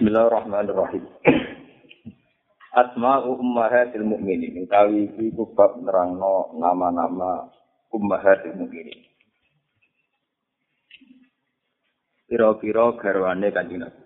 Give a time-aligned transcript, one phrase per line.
[0.00, 1.04] Bismillahirrahmanirrahim.
[2.80, 4.64] Asma'u ummahatil mu'minin.
[4.64, 7.52] Utawi iki bab nerangno nama-nama
[7.92, 8.96] ummahatil mu'minin.
[12.32, 14.00] Piro-piro garwane kanjeng Nabi.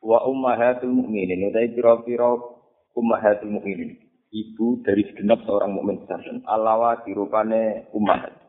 [0.00, 1.52] Wa ummahatul mu'minin.
[1.52, 2.64] Utawi piro-piro
[2.96, 3.92] ummahatul mu'minin.
[4.32, 6.40] Ibu dari segenap seorang mukmin sedanten.
[6.48, 8.41] Alawa dirupane ummahat.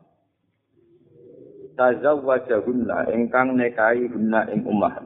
[1.76, 5.06] Tazawwajahunna ingkang nekahi hunna ing ummahat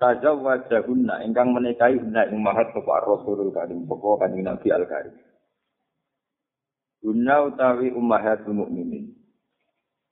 [0.00, 5.14] tazawwajahunna ingkang menikahi hunna ing ummahat sapa Rasulul Karim sapa kanjeng Nabi Al Karim
[7.00, 9.16] Hunna utawi ummahatul mukminin.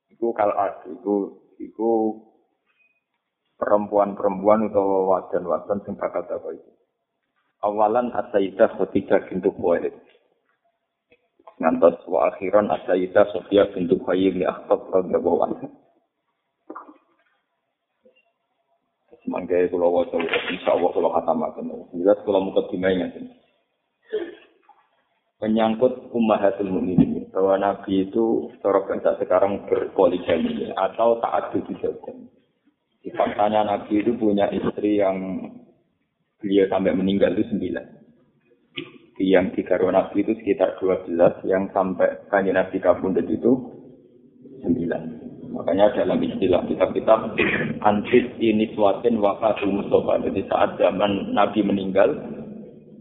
[0.09, 0.49] Iku kal
[0.89, 1.89] iku iku
[3.61, 6.71] perempuan-perempuan utawa wadan-wadan sing bakal itu?
[7.61, 9.93] Awalan as-sayyidah Khadijah bintu Khuwailid
[11.59, 15.67] ngantos wa akhiran as-sayyidah Sofia bintu Khayyim li akhtab radhiyallahu anha.
[19.27, 20.15] Semangga kula waca
[20.55, 21.67] insyaallah kula khatamaken.
[21.99, 23.25] Jelas kula mukadimah ngaten.
[25.39, 31.75] Menyangkut ummahatul mukminin bahwa Nabi itu cara bahasa sekarang berpoligami atau taat di
[32.99, 35.47] Di faktanya Nabi itu punya istri yang
[36.43, 37.98] beliau sampai meninggal itu sembilan
[39.19, 43.51] yang di Nabi itu sekitar 12, yang sampai kanji Nabi kabundut itu
[44.63, 45.51] 9.
[45.51, 47.35] Makanya dalam istilah kitab-kitab
[47.83, 50.23] antis ini suatin wakatu Mustafa.
[50.23, 52.15] Jadi saat zaman Nabi meninggal,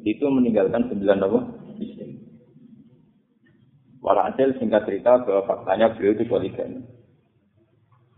[0.03, 1.41] itu meninggalkan 9 apa?
[4.03, 6.83] Walhasil singkat cerita bahwa faktanya beliau itu poligami.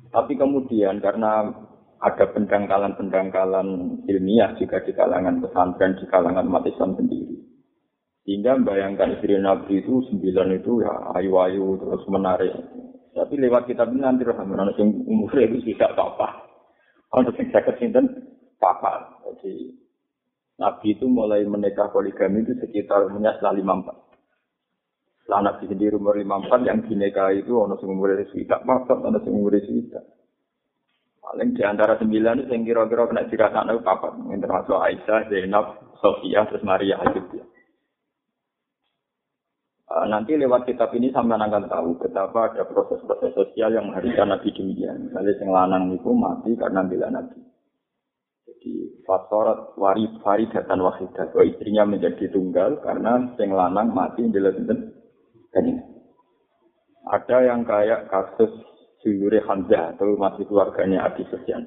[0.08, 1.52] Tapi kemudian karena
[2.00, 3.68] ada pendangkalan-pendangkalan
[4.08, 7.49] ilmiah juga di kalangan pesantren, di kalangan umat Islam sendiri.
[8.30, 12.54] Sehingga bayangkan istri Nabi itu sembilan itu ya ayu-ayu terus menarik.
[13.10, 16.46] Tapi lewat kitab ini nanti rahmat yang umurnya itu tidak apa-apa.
[17.10, 18.06] Untuk yang saya kesinten
[18.62, 19.18] papa.
[19.26, 19.74] Jadi
[20.62, 23.98] Nabi itu mulai menikah poligami itu sekitar umurnya setelah lima empat.
[25.26, 29.18] Setelah Nabi sendiri umur lima empat yang dinikahi itu ono sing umurnya tidak apa ono
[29.26, 30.06] sing umurnya tidak.
[31.18, 34.12] Paling di antara sembilan itu yang kira-kira kena dirasakan itu papat.
[34.30, 35.64] Yang termasuk Aisyah, Zainab,
[35.98, 37.26] Sofia, terus Maria Ayub.
[37.26, 37.49] Uh,
[39.90, 45.10] nanti lewat kitab ini sampai akan tahu betapa ada proses-proses sosial yang mengharuskan Nabi demikian.
[45.10, 47.42] Misalnya yang lanang itu mati karena bila Nabi.
[48.46, 51.34] Jadi fasorat wari faridatan wahidah.
[51.34, 54.94] Bahwa istrinya menjadi tunggal karena yang lanang mati bila dan
[55.58, 55.82] ini.
[57.10, 58.52] Ada yang kayak kasus
[59.02, 61.66] Suyuri Hamzah atau masih keluarganya Abi Sufyan.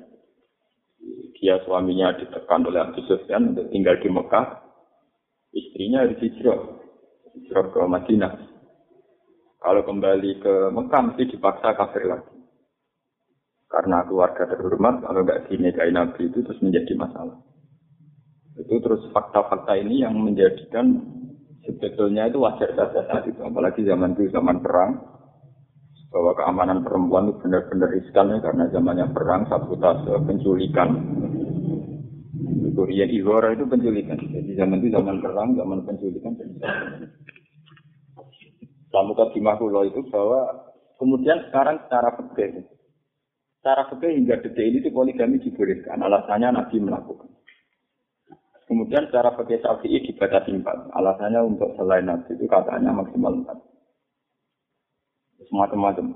[1.36, 4.64] Dia suaminya ditekan oleh Abi Sufyan untuk tinggal di Mekah.
[5.52, 6.83] Istrinya harus hijrah
[7.34, 8.34] hijrah ke Madinah.
[9.64, 12.36] Kalau kembali ke Mekah mesti dipaksa kafir lagi.
[13.72, 17.42] Karena keluarga terhormat, kalau nggak dinikahi Nabi itu terus menjadi masalah.
[18.54, 20.94] Itu terus fakta-fakta ini yang menjadikan
[21.66, 23.42] sebetulnya itu wajar saja saat itu.
[23.42, 25.02] Apalagi zaman itu zaman perang,
[26.14, 30.90] bahwa keamanan perempuan itu benar-benar riskan ya, karena zamannya perang, sabotase, penculikan.
[32.74, 34.20] Korean Igora itu penculikan.
[34.22, 36.34] Jadi zaman itu zaman perang, zaman penculikan.
[38.94, 40.70] Lalu kadimah kulo itu bahwa
[41.02, 42.62] kemudian sekarang secara fikih,
[43.58, 45.98] secara fikih hingga detik ini itu poligami dibolehkan.
[45.98, 47.34] Alasannya Nabi melakukan.
[48.70, 50.94] Kemudian secara fikih syafi'i dibatasi empat.
[50.94, 53.58] Alasannya untuk selain Nabi itu katanya maksimal empat.
[55.50, 56.14] Semacam-macam.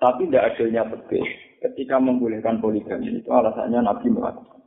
[0.00, 1.26] Tapi tidak adilnya fikih
[1.60, 4.62] ketika membolehkan poligami itu alasannya Nabi melakukan.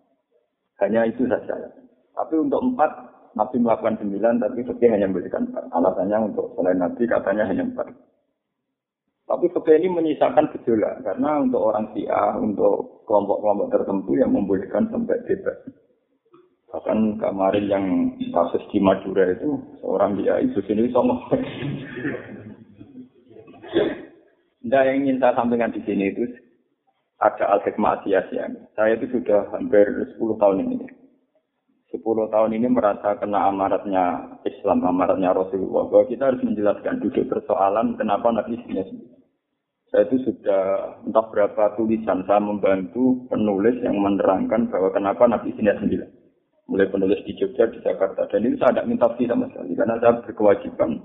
[0.84, 1.56] Hanya itu saja.
[2.14, 5.66] Tapi untuk empat Nabi melakukan sembilan, tapi fikih hanya memberikan empat.
[5.74, 7.90] Alasannya untuk selain Nabi katanya hanya empat.
[9.26, 15.18] Tapi fikih ini menyisakan gejolak karena untuk orang Syiah, untuk kelompok-kelompok tertentu yang membolehkan sampai
[15.26, 15.58] bebas.
[16.70, 17.86] Bahkan kemarin yang
[18.34, 21.18] kasus di Madura itu seorang dia itu sini sama.
[24.64, 26.24] Nah, yang ingin saya sampaikan di sini itu
[27.20, 28.00] ada al-hikmah
[28.74, 29.86] Saya itu sudah hampir
[30.16, 31.03] 10 tahun ini
[31.94, 32.02] 10
[32.34, 35.86] tahun ini merasa kena amaratnya Islam, amaratnya Rasulullah.
[35.94, 38.98] Bahwa kita harus menjelaskan duduk persoalan kenapa Nabi sendiri.
[39.94, 46.10] Saya itu sudah entah berapa tulisan saya membantu penulis yang menerangkan bahwa kenapa Nabi sendiri.
[46.66, 48.26] Mulai penulis di Jogja, di Jakarta.
[48.26, 49.78] Dan itu saya tidak minta fee sama sekali.
[49.78, 50.98] Karena saya berkewajiban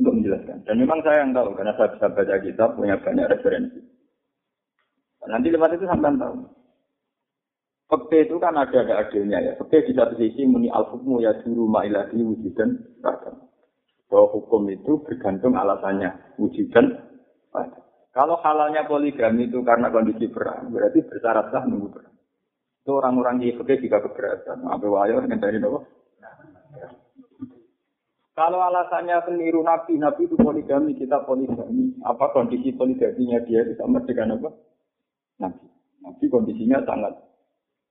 [0.00, 0.64] untuk menjelaskan.
[0.64, 1.52] Dan memang saya yang tahu.
[1.52, 3.80] Karena saya bisa baca kitab, punya banyak referensi.
[5.28, 6.59] Nanti lewat itu sampai tahu.
[7.90, 9.52] Fakta itu kan ada ada adilnya ya.
[9.58, 13.34] Fakta di satu sisi muni al hukmu ya dulu ma'ilati wujudan bahkan.
[14.06, 17.10] Bahwa hukum itu bergantung alasannya wujudan
[18.10, 22.14] Kalau halalnya poligami itu karena kondisi perang, berarti bersyarat sah nunggu perang.
[22.82, 24.66] Itu orang-orang di IFG juga keberatan.
[24.66, 25.86] Apa wayo dari nopo?
[28.34, 31.94] Kalau alasannya peniru Nabi, Nabi itu poligami, kita poligami.
[32.02, 34.50] Apa kondisi poligaminya dia itu sama dengan apa?
[35.46, 35.66] Nabi.
[36.02, 37.29] Nabi kondisinya sangat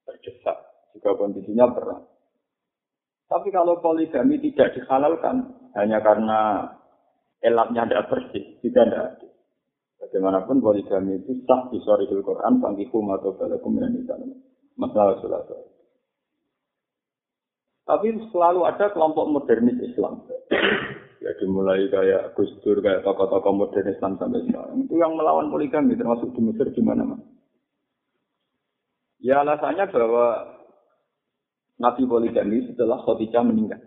[0.10, 0.58] terdesak.
[0.98, 2.04] Juga kondisinya perang.
[3.30, 6.66] Tapi kalau poligami tidak dihalalkan, hanya karena
[7.46, 9.30] elatnya tidak bersih, tidak ada.
[10.02, 14.26] Bagaimanapun poligami itu sah di sore Quran, panggikum atau balakum di sana.
[14.80, 15.54] Masalah sulasa.
[17.86, 20.26] Tapi selalu ada kelompok modernis Islam.
[21.20, 24.88] Ya dimulai kayak Gus Dur, kayak tokoh-tokoh modern Islam sampai sekarang.
[24.88, 27.20] Itu yang melawan poligami, termasuk di Mesir di mana-mana.
[29.20, 30.28] Ya alasannya bahwa
[31.80, 33.80] Nabi poligami setelah Khadijah meninggal.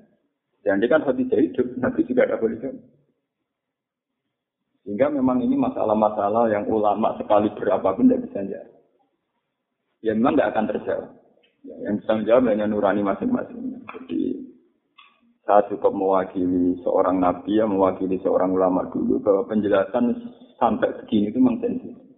[0.64, 2.81] Dan dia kan Khadijah hidup, Nabi juga ada poligami.
[4.82, 8.70] Sehingga memang ini masalah-masalah yang ulama sekali berapapun tidak bisa jawab.
[10.02, 11.11] Ya memang tidak akan terjawab.
[11.62, 13.87] Ya, yang bisa menjawab hanya nurani masing-masing.
[13.87, 14.23] Jadi
[15.46, 20.19] saya cukup mewakili seorang nabi yang mewakili seorang ulama dulu bahwa penjelasan
[20.58, 22.12] sampai begini itu memang sensitif.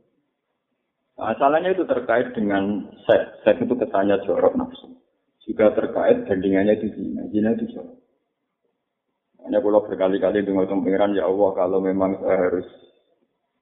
[1.15, 3.47] Nah, asalnya itu terkait dengan seks.
[3.47, 4.99] Seks itu kesannya jorok nafsu.
[5.47, 7.23] Juga terkait bandingannya itu zina.
[7.31, 7.99] Zina itu jorok.
[9.45, 12.69] Hanya kalau berkali-kali dengan pengiran, ya Allah, kalau memang saya harus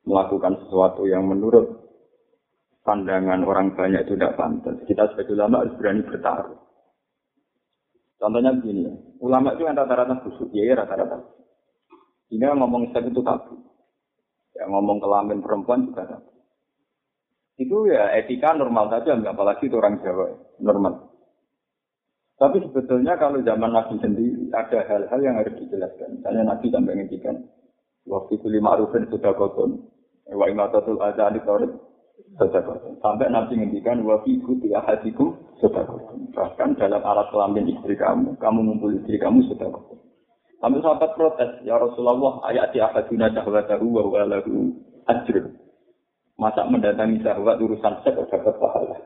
[0.06, 1.82] melakukan sesuatu yang menurut
[2.86, 4.78] pandangan orang banyak itu tidak pantas.
[4.86, 6.58] Kita sebagai ulama harus berani bertaruh.
[8.22, 11.18] Contohnya begini ya, ulama itu yang rata-rata busuk, ya rata-rata.
[12.30, 13.58] Ini ngomong seks itu tabu.
[14.54, 16.31] Ya ngomong kelamin perempuan juga tabu.
[17.62, 21.14] Itu ya etika normal saja, apalagi itu orang Jawa, normal.
[22.42, 26.18] Tapi sebetulnya kalau zaman Nabi sendiri ada hal-hal yang harus dijelaskan.
[26.18, 27.38] Misalnya Nabi sampai ngetikan,
[28.10, 29.78] waktu itu lima arufin sudah koton,
[30.26, 31.38] wa imatatul azali
[32.34, 32.98] sedekah.
[32.98, 36.02] Sampai Nabi ngendikan wa fi kuti ahadikum sedekah.
[36.34, 39.82] Bahkan dalam alat kelamin istri kamu, kamu ngumpul istri kamu sedekah.
[40.58, 44.70] Sampai sahabat protes, ya Rasulullah, ayat di ahaduna syahwatahu wa huwa lahu
[45.10, 45.61] ajrun.
[46.42, 48.98] Masa mendatangi syahwat urusan seks dapat pahala.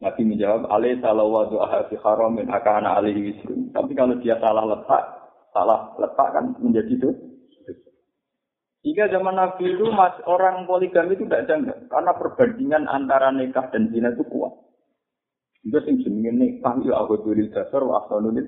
[0.00, 3.68] Nabi menjawab, alaih salah wa du'aha fi haramin akana alaihi wisrun.
[3.76, 5.04] Tapi kalau dia salah letak,
[5.52, 7.28] salah letak kan menjadi dosa.
[8.80, 13.92] Jika zaman Nabi itu mas, orang poligami itu tidak janggal karena perbandingan antara nikah dan
[13.92, 14.54] zina itu kuat.
[15.66, 18.38] Itu sing jenenge nikah itu aku dulil dasar wa ahsanul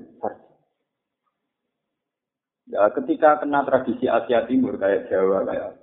[2.71, 5.80] Ya ketika kena tradisi Asia Timur kayak Jawa kayak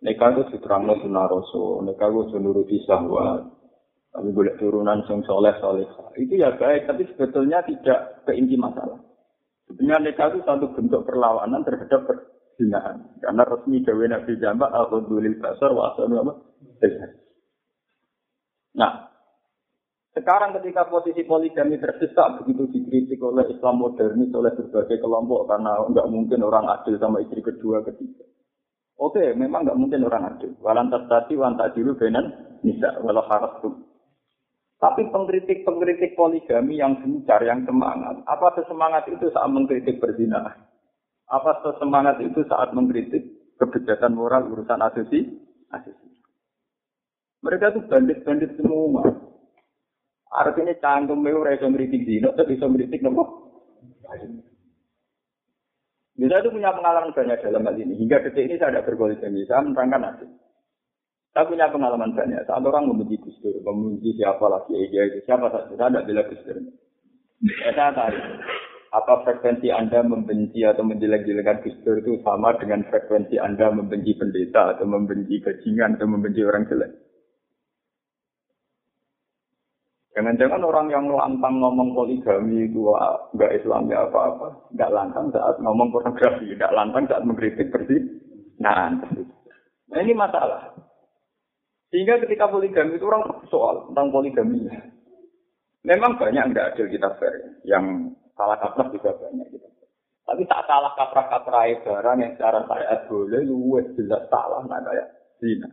[0.00, 3.46] nikah itu diterangno sunnah rasul, nikah itu nuruti syahwat.
[4.10, 5.86] Tapi boleh turunan sing soleh soleh.
[6.18, 8.98] Itu ya baik, tapi sebetulnya tidak keinti masalah.
[9.70, 12.10] Sebenarnya nikah itu satu bentuk perlawanan terhadap
[12.58, 13.06] zinaan.
[13.22, 16.32] Karena resmi gawe Nabi Jamba al-Qudulil Basar wa apa?
[18.74, 18.92] Nah,
[20.10, 26.10] sekarang ketika posisi poligami terdesak begitu dikritik oleh Islam modernis oleh berbagai kelompok karena nggak
[26.10, 28.29] mungkin orang adil sama istri kedua ketiga.
[29.00, 30.52] Oke, memang nggak mungkin orang adil.
[30.60, 33.74] Walantas tadi wantak dulu benan nisa walau harus tuh.
[34.76, 40.56] Tapi pengkritik-pengkritik poligami yang gencar, yang semangat, apa sesemangat itu saat mengkritik berzina?
[41.28, 43.24] Apa semangat itu saat mengkritik
[43.60, 45.20] kebijakan moral urusan asesi?
[45.68, 46.08] Asesi.
[47.40, 49.04] Mereka itu bandit-bandit semua.
[50.30, 53.24] Artinya canggung itu bisa mengkritik zina, tapi bisa mengkritik nopo.
[56.20, 57.96] Bisa itu punya pengalaman banyak dalam hal ini.
[57.96, 59.40] Hingga detik ini saya tidak berpoligami.
[59.48, 60.26] Saya menerangkan nanti.
[61.32, 62.44] Saya punya pengalaman banyak.
[62.44, 65.72] Saat orang membenci Gus Dur, membenci siapa lagi, ya, itu siapa saja.
[65.72, 66.56] Saya tidak bilang Gus Dur.
[67.40, 68.24] Ya, saya tarik
[68.90, 74.76] apa frekuensi Anda membenci atau menjelek-jelekan Gus Dur itu sama dengan frekuensi Anda membenci pendeta
[74.76, 76.90] atau membenci bajingan atau membenci orang jelek?
[80.10, 82.82] Jangan-jangan orang yang lantang ngomong poligami itu
[83.30, 88.02] enggak Islam ya apa-apa, enggak lantang saat ngomong pornografi, enggak lantang saat mengkritik bersih.
[88.58, 90.74] Nah, nah, ini masalah.
[91.94, 94.66] Sehingga ketika poligami itu orang soal tentang poligami.
[95.86, 99.68] Memang banyak enggak adil kita fair yang Salah kaprah juga banyak gitu.
[100.24, 105.12] Tapi tak salah kaprah-kaprah barang yang secara syariat boleh luwes jelas salah nah kayak
[105.44, 105.68] zina.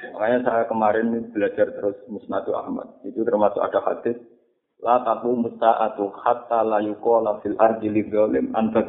[0.00, 2.88] Makanya saya kemarin belajar terus Musnadu Ahmad.
[3.04, 4.16] Itu termasuk ada hadis
[4.80, 8.80] La tabu musta'atu hatta la yuqala fil ardi li zalim anta.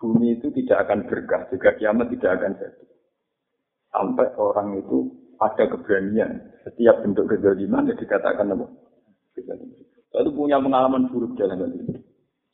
[0.00, 2.84] Bumi itu tidak akan berkah, juga kiamat tidak akan jadi.
[3.92, 6.40] Sampai orang itu ada keberanian.
[6.64, 8.66] Setiap bentuk kezaliman yang dikatakan apa?
[10.10, 12.00] Saya itu punya pengalaman buruk dalam hal ini.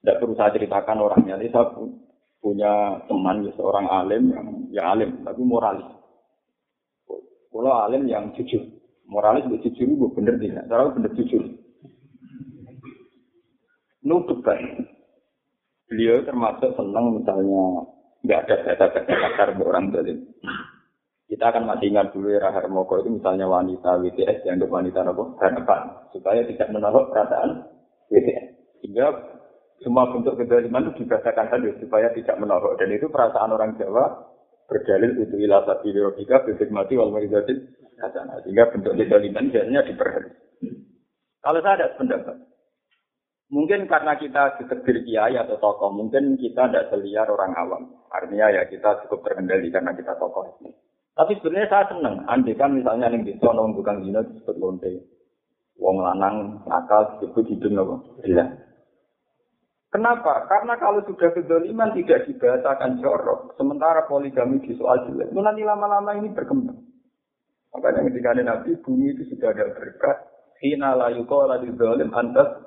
[0.02, 1.70] Tidak perlu saya ceritakan orangnya, ini saya
[2.42, 5.95] punya teman ya, seorang alim yang ya alim tapi moralis.
[7.56, 8.60] Kalau alim yang jujur,
[9.08, 11.40] moralis itu jujur itu bener tidak, cara bener jujur.
[14.04, 14.60] Nutup kan.
[15.88, 17.88] Beliau termasuk senang misalnya
[18.26, 20.28] nggak ada data-data kasar orang zalim.
[21.26, 25.24] Kita akan masih ingat dulu era Harmoko itu misalnya wanita WTS yang untuk wanita apa?
[25.42, 25.82] Harapan.
[26.14, 27.66] Supaya tidak menolak perasaan
[28.12, 28.46] WTS.
[28.78, 29.06] Sehingga
[29.82, 32.78] semua bentuk kezaliman itu dibacakan tadi supaya tidak menolak.
[32.78, 34.35] Dan itu perasaan orang Jawa
[34.66, 37.74] berdalil itu ilah sabi logika bebek mati wal marizatin
[38.44, 40.30] Sehingga bentuk kezaliman biasanya diperhari.
[41.40, 42.36] Kalau saya ada pendapat.
[43.46, 47.82] Mungkin karena kita ditegur kiai atau tokoh, mungkin kita tidak seliar orang awam.
[48.10, 50.58] Artinya ya kita cukup terkendali karena kita tokoh.
[51.16, 52.26] Tapi sebenarnya saya senang.
[52.28, 54.92] Andai kan misalnya yang di sono tukang zina disebut lonte.
[55.80, 57.96] Wong lanang nakal disebut hidung apa?
[59.96, 60.44] Kenapa?
[60.44, 66.12] Karena kalau sudah kezaliman tidak dibahasakan jorok, sementara poligami di soal jelek, itu nanti lama-lama
[66.20, 66.76] ini berkembang.
[67.72, 70.20] Makanya ketika ada Nabi, bumi itu sudah ada berkat.
[70.60, 72.60] Hina la yukola di zalim antas.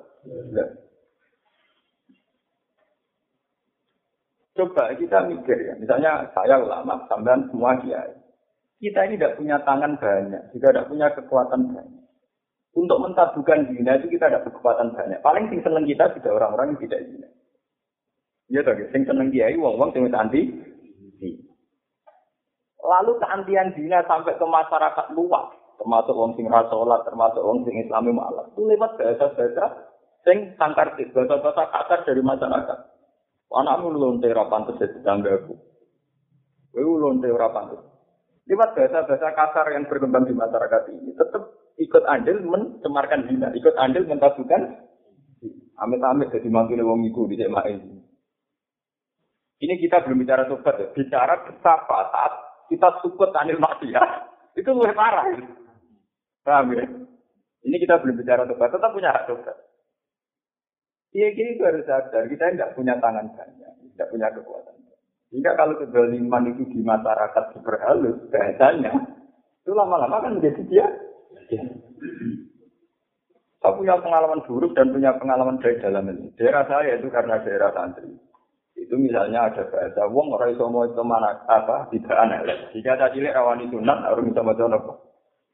[4.58, 8.10] Coba kita mikir ya, misalnya saya ulama, sampean semua kiai.
[8.82, 11.99] Kita ini tidak punya tangan banyak, juga tidak punya kekuatan banyak.
[12.70, 15.18] Untuk mentabukan zina itu kita tidak kekuatan banyak.
[15.26, 17.28] Paling sing seneng kita sudah orang-orang yang tidak zina.
[18.50, 20.42] Iya toh, sing seneng kiai wong-wong sing anti
[22.80, 28.10] Lalu keantian zina sampai ke masyarakat luas, termasuk wong sing rasolat, termasuk wong sing islami
[28.10, 28.48] malah.
[28.50, 29.64] Itu lewat bahasa-bahasa
[30.24, 32.78] sing sangkar bahasa-bahasa kasar dari masyarakat.
[33.50, 35.54] Anakmu lonte ra pantes tanggaku.
[36.70, 37.82] Kowe lonte ora pantes.
[38.48, 44.04] lewat bahasa-bahasa kasar yang berkembang di masyarakat ini tetap ikut andil mencemarkan zina, ikut andil
[44.04, 44.62] mentasukan
[45.80, 47.96] amit-amit jadi mantu wong iku di ini.
[49.60, 52.32] Ini kita belum bicara tobat ya, bicara betapa saat
[52.72, 54.10] kita sukut anil maksiat
[54.60, 55.24] itu lebih parah.
[56.40, 56.84] Paham ya?
[57.60, 59.56] Ini kita belum bicara tobat, tetap punya hak tobat.
[61.10, 64.78] Iya gini itu harus sadar, kita tidak punya tangan banyak, tidak punya kekuatan.
[65.30, 68.94] Sehingga kalau kezaliman itu di masyarakat super halus, bahasanya,
[69.62, 70.86] itu lama-lama kan menjadi dia.
[73.60, 76.32] Saya punya pengalaman buruk dan punya pengalaman dari dalam ini.
[76.40, 78.08] Daerah saya itu karena daerah santri.
[78.72, 82.40] Itu misalnya ada bahasa, wong orang iso mau itu mana apa tidak aneh.
[82.72, 84.94] Jika ada cilik rawani sunat, harus bisa mau apa?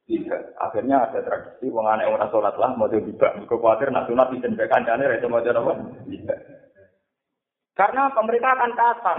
[0.06, 0.42] Tidak.
[0.62, 3.34] Akhirnya ada tradisi, wong aneh orang sholat lah mau tiba.
[3.50, 5.72] Kekuatir nak sunat di jendela kancane, iso mau apa?
[6.06, 6.38] Tidak.
[7.74, 9.18] Karena pemerintah akan kasar.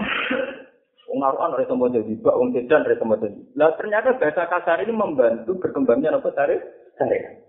[1.08, 3.40] Wong naruhan dari semua jadi bak, wong sedan dari semua jadi.
[3.56, 6.60] Lah ternyata bahasa kasar ini membantu berkembangnya apa tarif
[7.00, 7.48] syariat.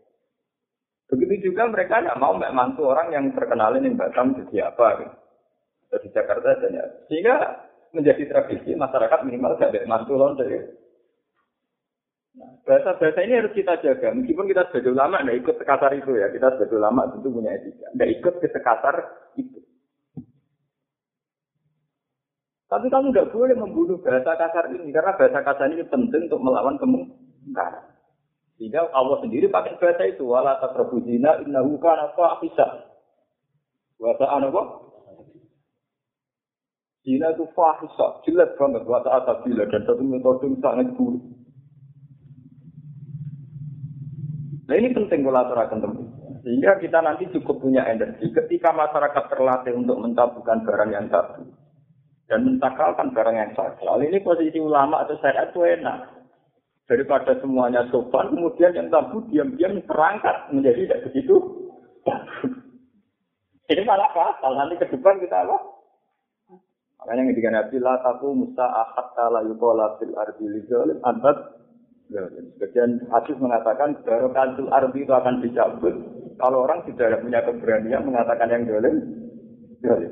[1.11, 5.15] Begitu juga mereka tidak mau mantu orang yang terkenal ini Batam jadi apa gitu.
[6.05, 6.85] Di Jakarta saja.
[7.09, 7.35] Sehingga
[7.91, 10.45] menjadi tradisi masyarakat minimal tidak mantu lonte.
[12.37, 14.13] Nah, bahasa-bahasa ini harus kita jaga.
[14.13, 16.29] Meskipun kita sebagai ulama tidak ikut sekasar itu ya.
[16.31, 17.87] Kita sebagai ulama tentu punya etika.
[17.91, 18.95] Tidak ikut ke sekasar
[19.35, 19.58] itu.
[22.69, 26.77] Tapi kamu tidak boleh membunuh bahasa kasar ini karena bahasa kasar ini penting untuk melawan
[26.77, 27.97] kemungkaran.
[28.61, 32.93] Sehingga Allah sendiri pakai bahasa itu wala takrabuzina innahu kana fahisha.
[33.97, 34.61] Bahasa apa?
[37.01, 41.25] Zina itu fahisha, jelek banget bahasa asabila dan satu metode yang sangat buruk.
[44.69, 46.05] Nah ini penting kalau aturakan teman.
[46.45, 51.49] Sehingga kita nanti cukup punya energi ketika masyarakat terlatih untuk mentabukan barang yang tabu
[52.29, 53.73] dan mentakalkan barang yang sah.
[53.81, 55.97] Soal ini posisi ulama atau syariat itu enak.
[56.85, 61.35] Daripada semuanya sopan, kemudian yang tabu diam-diam terangkat menjadi tidak begitu.
[63.73, 64.57] ini malah fatal.
[64.57, 65.57] Nanti ke depan kita apa?
[67.01, 71.57] Makanya ketika Nabi la taku musa ahad kala yukola fil ardi lizalim antat
[72.09, 75.93] Sebagian hadis mengatakan barokatul ardi itu akan dicabut
[76.41, 78.65] kalau orang tidak punya keberanian mengatakan yang.
[78.65, 80.11] Dolim.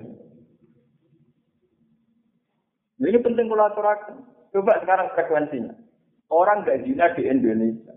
[2.98, 4.16] Ini penting kalau aturakan.
[4.50, 5.74] Coba sekarang frekuensinya.
[6.34, 7.94] Orang gak zina di Indonesia.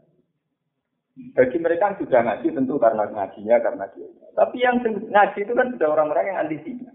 [1.35, 4.09] Bagi mereka yang sudah ngaji tentu karena ngajinya, karena dia.
[4.37, 6.93] Tapi yang ngaji itu kan sudah orang-orang yang anti zina.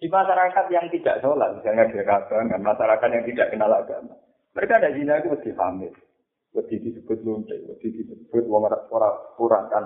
[0.00, 4.16] Di masyarakat yang tidak sholat, misalnya di dan masyarakat yang tidak kenal agama.
[4.56, 5.92] Mereka ada zina itu mesti pamit.
[6.50, 9.84] Mesti disebut lunte, mesti disebut orang kurakan.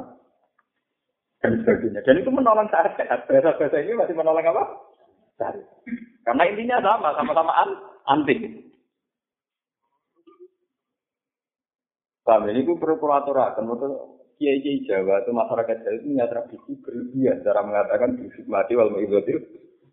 [1.44, 2.00] Dan sebagainya.
[2.08, 3.20] Dan itu menolong syariat.
[3.28, 4.64] Bahasa-bahasa ini masih menolong apa?
[5.34, 5.68] Syariat.
[6.24, 7.70] Karena intinya sama, sama-sama an
[8.06, 8.40] antik.
[12.24, 13.68] Paham ini itu perlu aturakan.
[14.34, 19.32] Kiai Kiai Jawa itu masyarakat Jawa itu punya tradisi berlebihan cara mengatakan berhikmati wal mengikuti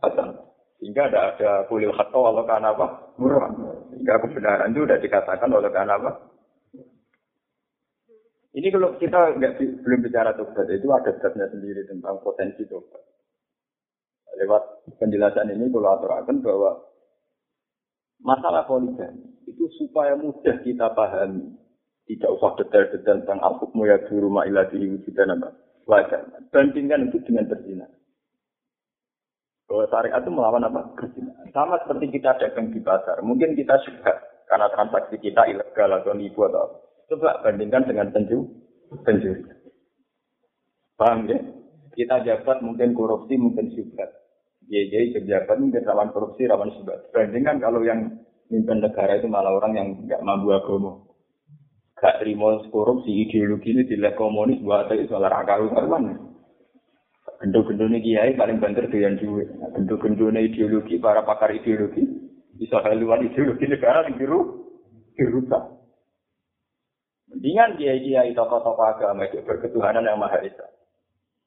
[0.02, 0.40] hasan.
[0.82, 2.88] Sehingga ada ada kulil khato kalau karena apa?
[3.22, 3.54] Murah.
[3.94, 6.12] Sehingga kebenaran itu sudah dikatakan oleh karena apa?
[8.52, 9.54] Ini kalau kita nggak
[9.86, 13.11] belum bicara tobat itu ada babnya sendiri tentang potensi tobat.
[14.40, 14.64] Lewat
[14.98, 16.72] penjelasan ini kalau aturakan bahwa
[18.22, 21.58] masalah poligami itu supaya mudah kita pahami.
[22.10, 25.54] Tidak usah detail-detail tentang al-hukmu ya di rumah ilah di wujudan apa.
[25.86, 26.28] Wajar.
[26.50, 27.88] Bandingkan itu dengan berzina.
[29.70, 30.92] Bahwa syariat itu melawan apa?
[30.98, 31.32] Berzina.
[31.56, 33.22] Sama seperti kita dagang di pasar.
[33.24, 34.18] Mungkin kita suka
[34.50, 36.78] karena transaksi kita ilegal atau nipu atau apa.
[37.12, 38.40] Coba bandingkan dengan penju,
[39.04, 39.44] pencuri.
[41.00, 41.40] Paham ya?
[41.92, 44.21] Kita jabat mungkin korupsi, mungkin subhat.
[44.72, 47.12] Jadi pejabat mungkin rawan korupsi, rawan subhat.
[47.12, 51.12] Bandingkan kalau yang mimpin negara itu malah orang yang nggak mampu agama.
[52.00, 56.18] Gak terima korupsi, ideologi ini tidak komunis, buat itu soal raka karuan.
[57.44, 59.52] Gendut-gendutnya kiai paling banter dengan duit.
[59.78, 62.02] Gendut-gendutnya ideologi, para pakar ideologi,
[62.58, 64.40] bisa haluan ideologi negara yang biru,
[65.14, 65.64] dirusak.
[67.30, 70.66] Mendingan kiai-kiai tokoh-tokoh agama itu berketuhanan yang maha esa.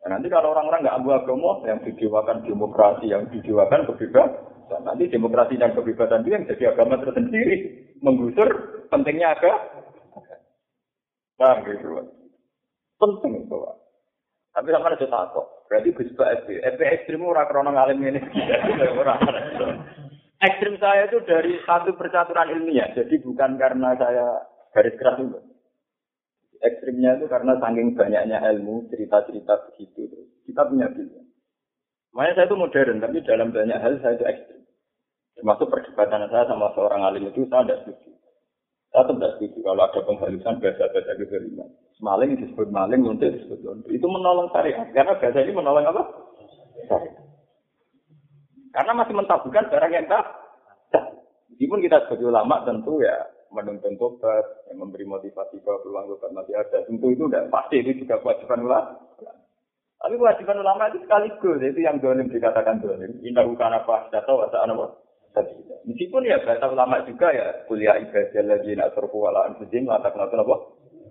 [0.04, 5.56] Nah, nanti kalau orang-orang nggak ambil agama, yang didewakan demokrasi, yang didewakan kebebasan, nanti demokrasi
[5.56, 7.72] dan kebebasan itu yang jadi agama tersendiri,
[8.04, 8.48] menggusur
[8.92, 9.64] pentingnya agama.
[11.40, 11.88] Paham gitu,
[13.00, 13.58] Penting itu.
[14.54, 15.46] Tapi sama ada takut.
[15.66, 16.48] Berarti Gus Pak FB.
[16.62, 18.20] FB ekstrim orang krono ngalim ini.
[20.46, 22.86] ekstrim saya itu dari satu percaturan ilmiah.
[22.94, 25.53] Jadi bukan karena saya garis keras itu
[26.64, 30.08] ekstrimnya itu karena saking banyaknya ilmu, cerita-cerita begitu.
[30.48, 31.28] Kita punya pilihan.
[32.16, 34.62] Makanya saya itu modern, tapi dalam banyak hal saya itu ekstrim.
[35.34, 38.10] Termasuk perdebatan saya sama seorang alim itu, saya tidak setuju.
[38.94, 41.68] Saya tidak setuju kalau ada penghalusan bahasa-bahasa kezaliman.
[41.98, 43.88] Maling disebut maling, lonte disebut lonte.
[43.90, 44.86] Itu menolong syariat.
[44.94, 46.02] Karena bahasa ini menolong apa?
[46.86, 47.24] Syariat.
[48.74, 50.26] Karena masih mentabukan barang yang tak.
[51.54, 53.14] Meskipun kita sebagai ulama tentu ya
[53.54, 56.82] menuntun tobat, yang memberi motivasi bahwa peluang tobat masih ada.
[56.84, 58.92] Tentu itu tidak pasti, itu juga kewajiban ulama.
[60.02, 63.14] Tapi kewajiban ulama itu sekaligus, itu yang dolim dikatakan dolim.
[63.24, 64.86] Indah bukan apa, asal apa.
[65.84, 70.46] Meskipun ya bahasa ulama juga ya kuliah ibadah lagi nak surfu wala anfusihim latak latak
[70.46, 70.56] apa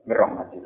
[0.07, 0.63] merahmati.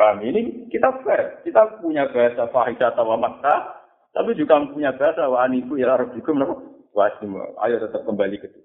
[0.00, 3.84] Paham ini kita fair, kita punya bahasa fahidah atau makta,
[4.16, 6.54] tapi juga punya bahasa wa aniku ya rabbikum apa
[6.96, 7.36] wajib.
[7.60, 8.60] Ayo tetap kembali ke itu.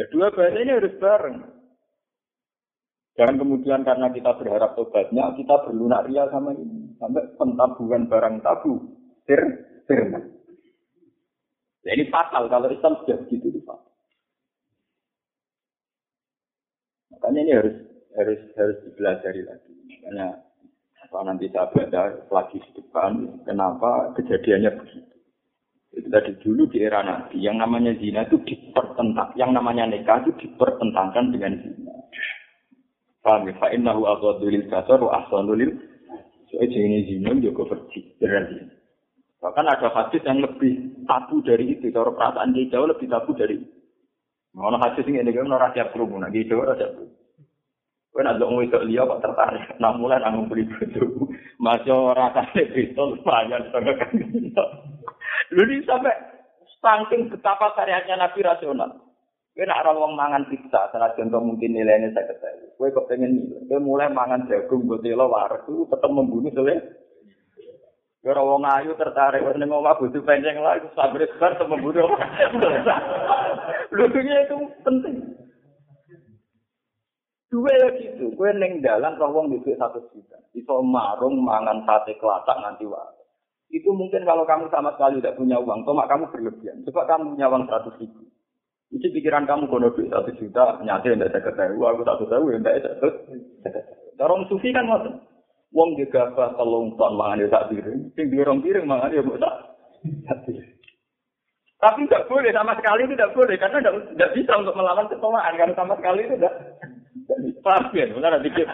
[0.00, 1.44] Ya, dua bahasa ini harus bareng.
[3.20, 6.96] Jangan kemudian karena kita berharap tobatnya, kita berlunak ria sama ini.
[6.96, 8.80] Sampai pentabuhan barang tabu.
[9.28, 9.44] Sir,
[9.84, 10.24] sirna.
[11.84, 13.60] Ya, ini fatal kalau Islam sudah begitu itu.
[17.12, 17.76] Makanya ini harus
[18.16, 19.72] harus harus dipelajari lagi.
[19.84, 20.28] Makanya
[21.04, 25.09] apa nanti saya baca lagi di depan, kenapa kejadiannya begitu.
[25.90, 30.30] Itu tadi dulu di era Nabi, yang namanya zina itu dipertentang, yang namanya nikah itu
[30.38, 31.94] dipertentangkan dengan zina.
[33.20, 33.54] Paham ya?
[33.58, 35.76] Fa'innahu aghadulil basar wa ahsanulil
[36.50, 38.10] Soalnya jenis zina juga berarti.
[39.40, 41.94] Bahkan ada hadis yang lebih tabu dari itu.
[41.94, 43.70] Kalau perasaan dia jauh lebih tabu dari itu.
[44.50, 47.18] Mana hadis ini ini kan orang kerumunan, gitu orang kerumunan.
[48.10, 49.64] Kau nak dong itu lihat kok tertarik.
[49.78, 51.30] Nah mulai nanggung beli baju,
[51.62, 54.10] masih rasanya pistol banyak setengah kan.
[55.50, 56.14] Lu ini sampai
[56.78, 58.90] saking betapa syariatnya Nabi rasional.
[59.50, 62.70] Kau nak orang wong mangan pizza, salah contoh mungkin nilainya saya ketahui.
[62.78, 66.80] Kau kok pengen nilai, kau mulai mangan jagung buat lo waras itu tetap membunuh soalnya.
[68.22, 72.08] Kau orang wong ayu tertarik, kau nengok omah butuh panjang lah, sabar sabar tetap membunuh.
[73.90, 75.16] Lu itu penting.
[77.50, 82.54] Dua ya gitu, kue neng dalan roh wong satu juta, iso marung mangan sate kelatak
[82.62, 83.19] nanti wae.
[83.70, 86.82] Itu mungkin kalau kamu sama sekali tidak punya uang, tomak kamu berlebihan.
[86.90, 88.26] Coba kamu punya uang seratus ribu.
[88.90, 92.82] Itu pikiran kamu kono duit satu juta, nyata tidak saya ketahui, aku satu tahu, tidak
[92.82, 93.06] saya
[94.20, 95.14] Orang sufi kan ngotot.
[95.70, 99.54] Wong juga apa telung ton mangan ya tak piring, sing dorong piring mangan ya tak
[101.78, 105.94] Tapi tidak boleh sama sekali tidak boleh karena tidak bisa untuk melawan ketomaan karena sama
[105.94, 106.54] sekali itu tidak
[107.62, 108.08] Paham ya?
[108.10, 108.66] Benar dikit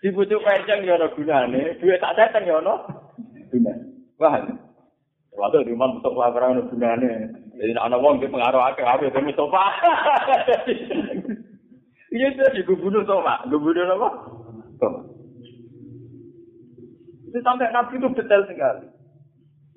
[0.00, 2.74] Dibujuk penceng ya ono gunane, duit tak teteng ya ono.
[4.16, 4.56] Paham?
[5.36, 7.12] Waktu di rumah untuk laporan ono gunane.
[7.60, 9.64] Jadi ana wong ki pengaruh akeh akeh demi sofa.
[12.10, 14.08] Iya itu di gubernur sofa, gubernur apa?
[17.30, 18.90] Itu sampai nabi itu detail sekali.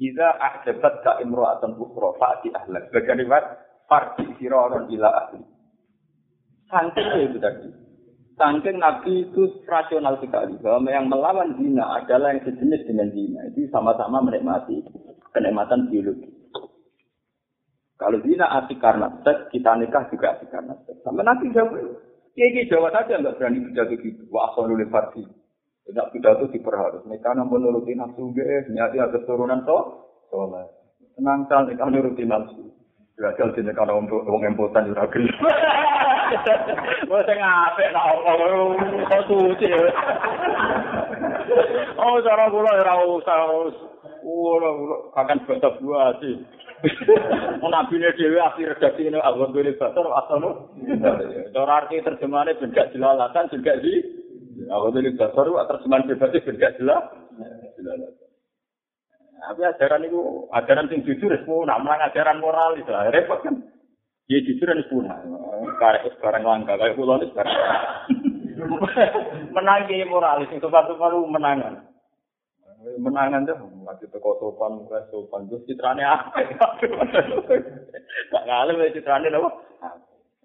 [0.02, 2.90] Jika ahjabat ka imro'atan ukhra fa'ati ahlak.
[2.90, 3.46] Bagian riwayat
[3.86, 5.46] fardi siroron ila ahli.
[6.74, 7.70] Ya itu tadi.
[8.34, 10.58] Saking Nabi itu rasional sekali.
[10.60, 13.39] Bahwa yang melawan zina adalah yang sejenis dengan zina.
[13.54, 14.82] Itu sama-sama menikmati.
[15.34, 16.30] kenikmatan biologi.
[17.98, 21.02] Kalau zina asik karena seks, kita nikah juga asik karena seks.
[21.02, 21.74] Sampai nanti jawab,
[22.38, 24.30] ya ini Jawa saja nggak berani pidato gitu.
[24.30, 25.26] Wah, asal nulis farsi.
[25.89, 27.02] Tidak pidato diperharus.
[27.10, 30.69] Nikah namun nurutin nafsu gue, ada keturunan so, soalnya.
[31.17, 32.83] Tenang nikah nurutin nafsu.
[33.13, 35.30] Gagal sih kalau untuk uang empotan juga gil.
[37.06, 39.69] Masa ngapain lah orang-orang kau suci.
[41.93, 43.76] Oh, cara gula ya rau saus.
[44.26, 46.41] akan kakan bantap gua sih.
[47.62, 50.52] Nabi ini akhir redaksi ini agon gue libatan asal lo.
[51.69, 52.02] arti
[52.60, 53.97] ben gak jelalatan juga sih.
[54.73, 56.67] Agon gue libatan terjemahan gak benda
[57.78, 58.23] jelalatan.
[59.44, 63.60] Tapi ajaran itu ajaran yang jujur semua, nak ajaran moral itu repot kan.
[64.32, 65.20] Ya jujur ini punah.
[65.84, 67.52] Karek sekarang langka kayak pulau ini sekarang.
[69.52, 71.94] Menang moralis itu satu palu menangan.
[73.00, 73.56] menangan tuh
[73.88, 76.36] lagi teko sopan muka sopan terus citrane apa
[78.32, 79.50] gak ngalim ya citrane apa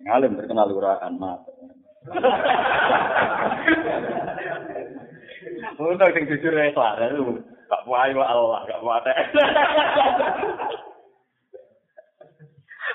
[0.07, 1.43] ngalim terkenal uraan mas
[5.83, 9.15] untuk yang jujur ya kelar itu gak puai Allah gak puai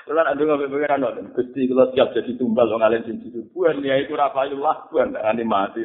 [0.04, 1.32] Kulo nak ndonga pikiran ngoten.
[1.32, 3.24] Gusti kula siap jadi tumbal wong alim sing.
[3.56, 5.80] Buan ya iku ra payu lah, buan ane mati.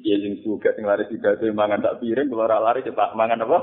[0.00, 3.58] Dia sing suka sing lari pidato mangan tak piring, kalau lari cepat mangan apa?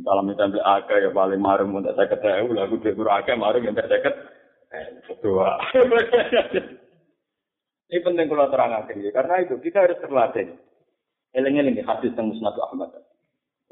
[0.00, 3.64] Salam itu ambil akeh ya paling marung untuk saya ketahui lah, aku dia akeh marung
[3.68, 4.16] yang saya ket.
[5.20, 5.60] Dua.
[7.92, 10.56] Ini penting kalau terang ya, karena itu kita harus terlatih.
[11.34, 12.94] Eleng-eleng hadis yang musnad Ahmad.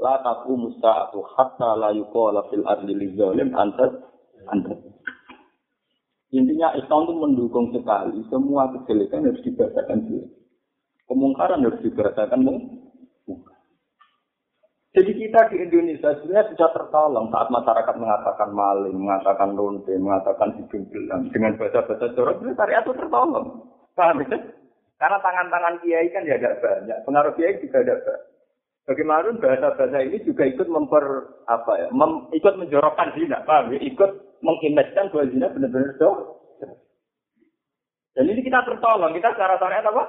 [0.02, 4.02] La taku musta'atu hatta la yuqala fil ardi li zalim antas
[4.50, 4.82] antas.
[6.34, 10.26] Intinya Islam itu mendukung sekali semua kejelekan harus dibacakan dulu.
[11.06, 12.40] Kemungkaran harus dibahasakan
[13.28, 13.58] mungkar.
[14.92, 20.84] Jadi kita di Indonesia sebenarnya sudah tertolong saat masyarakat mengatakan maling, mengatakan ronde, mengatakan hidung
[21.30, 23.46] dengan bahasa-bahasa itu syariat itu tertolong.
[23.92, 24.61] Paham ya?
[25.02, 28.30] Karena tangan-tangan kiai kan ya ada banyak, pengaruh kiai juga ada banyak.
[28.86, 33.82] Bagaimana bahasa-bahasa ini juga ikut memper apa ya, mem, ikut menjorokkan zina, paham ya?
[33.82, 34.10] Ikut
[34.46, 36.38] mengimajinkan bahwa zina benar-benar jauh.
[38.14, 40.04] Dan ini kita tertolong, kita secara syariat apa?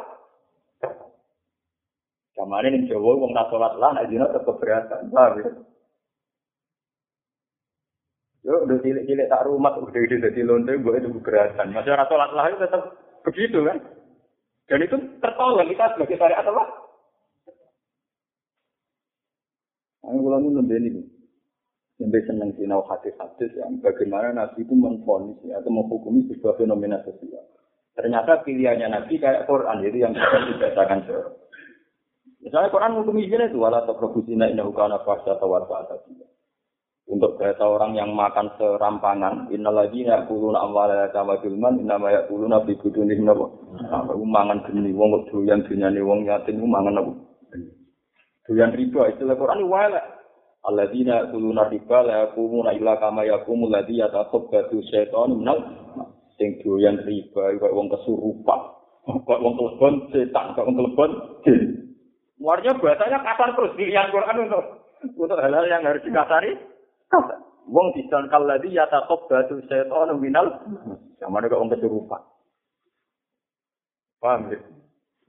[2.38, 5.10] Kamane ning Jawa wong tak salat lah nek dina tetep keberatan.
[5.10, 5.50] Paham ya?
[8.46, 11.74] Yo udah cilik-cilik tak rumah udah ide dadi lonte gue itu keberatan.
[11.74, 12.94] Masih salat lah itu tetap
[13.26, 13.78] begitu kan?
[14.68, 16.64] Dan itu tertolong kita sebagai syariat apa?
[20.04, 21.00] Aku kalau nu ini,
[21.96, 27.44] sampai senang sinau hadis-hadis yang bagaimana Nabi itu menfonis atau menghukumi sebuah fenomena sosial.
[27.96, 31.00] Ternyata pilihannya Nabi kayak Quran, jadi yang bisa dibacakan.
[32.44, 36.04] Misalnya Quran hukum izin itu wala takrabusina innahu kana fahsya tawarfa
[37.04, 43.28] Untuk bahasa orang yang makan serampangan, innalagi yaquluna amwala kama filman innama yaquluna bi budunihim
[43.28, 43.52] napa.
[44.24, 47.12] Mangan geni wong kok doyan dunyane wong yatim mangan apa.
[48.48, 50.00] Doyan riba istilah Quran wala.
[50.64, 55.60] Alladzina yaquluna riba la yaqumuna illa kama yaqumul ladzi yatakhabbatu syaitanu minal
[56.40, 58.60] sing doyan riba kok wong kesurupan.
[59.04, 61.12] Kok wong kelebon setan, kok wong kelebon
[62.40, 64.64] Warnya bahasanya kasar terus pilihan Quran untuk
[65.20, 66.73] untuk hal-hal yang harus dikasari.
[67.64, 70.60] Wong disan kaladi ya takut batu setan minal.
[71.24, 72.22] Mana kok wong kesurupan.
[74.20, 74.60] Paham ya?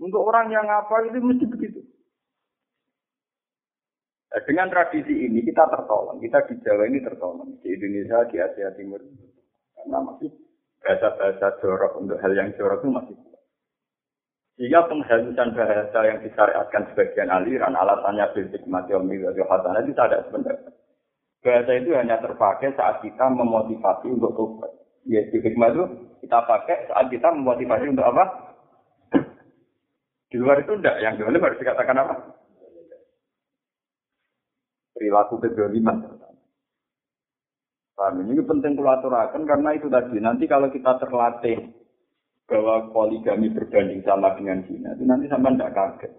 [0.03, 1.81] Untuk orang yang apa itu mesti begitu.
[4.35, 6.19] Nah, dengan tradisi ini kita tertolong.
[6.19, 7.55] Kita di Jawa ini tertolong.
[7.63, 8.99] Di Indonesia, di Asia Timur.
[9.79, 10.35] Karena masih
[10.83, 13.17] bahasa-bahasa jorok untuk hal yang jorok itu masih
[14.55, 20.23] Jika penghalusan bahasa yang disyariatkan sebagian aliran, alasannya fisik mati omi wa hasanah itu tidak
[20.31, 20.71] sebenarnya.
[21.45, 24.73] Bahasa itu hanya terpakai saat kita memotivasi untuk tobat.
[25.05, 25.85] Ya, hikmah itu
[26.25, 28.25] kita pakai saat kita memotivasi untuk apa?
[30.33, 32.15] Di luar itu enggak, yang di harus dikatakan apa?
[34.97, 36.17] Perilaku kedoliman.
[37.95, 38.25] Paham?
[38.25, 40.19] Ini penting kulaturakan karena itu tadi.
[40.19, 41.61] Nanti kalau kita terlatih
[42.49, 46.13] bahwa poligami berbanding sama dengan zina itu nanti sama tidak kaget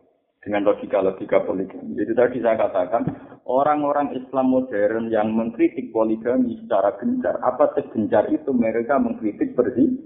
[0.46, 1.98] dengan logika-logika poligami.
[1.98, 3.04] Jadi tadi saya katakan
[3.50, 10.06] orang-orang Islam modern yang mengkritik poligami secara gencar, apa segencar itu mereka mengkritik berzina?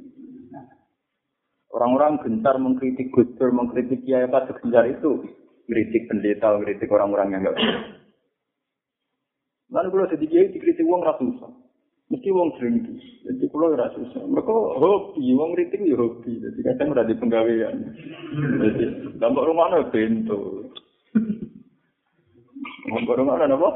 [1.70, 5.28] Orang-orang gencar mengkritik Gus mengkritik Kiai apa segencar itu?
[5.68, 7.60] Mengkritik pendeta, mengkritik orang-orang yang enggak
[9.70, 11.69] Lalu kalau sedikit dikritik uang ratusan.
[12.10, 12.94] Mesti wong drengki.
[13.26, 14.26] Jadi kalau ora susah.
[14.26, 16.42] Mereka hobi, wong riting ya hobi.
[16.42, 17.76] Jadi kadang ora di penggawean.
[18.60, 18.84] Jadi
[19.22, 20.74] dampak rumah ana bento.
[22.90, 23.70] Dampak rumah ana apa?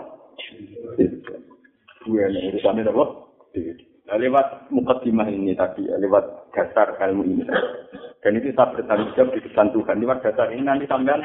[2.04, 3.06] Gue yang urusannya apa?
[4.04, 7.48] Nah, lewat mukadimah ini tadi, ya, lewat dasar ilmu ini.
[8.19, 9.96] Dan itu saya bertanggung jawab di depan Tuhan.
[10.04, 11.24] Lewat dasar ini nanti sampean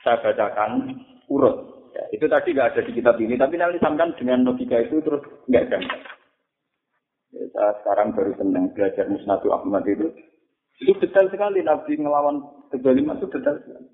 [0.00, 0.96] saya bacakan
[1.28, 1.84] urut.
[1.92, 5.20] Ya, itu tadi nggak ada di kitab ini, tapi nanti sampean dengan logika itu terus
[5.52, 5.78] nggak ada.
[7.28, 10.08] Ya, saya sekarang baru senang belajar Musnadu Ahmad itu.
[10.80, 12.40] Itu detail sekali Nabi ngelawan
[12.72, 13.88] kezaliman itu detail sekali.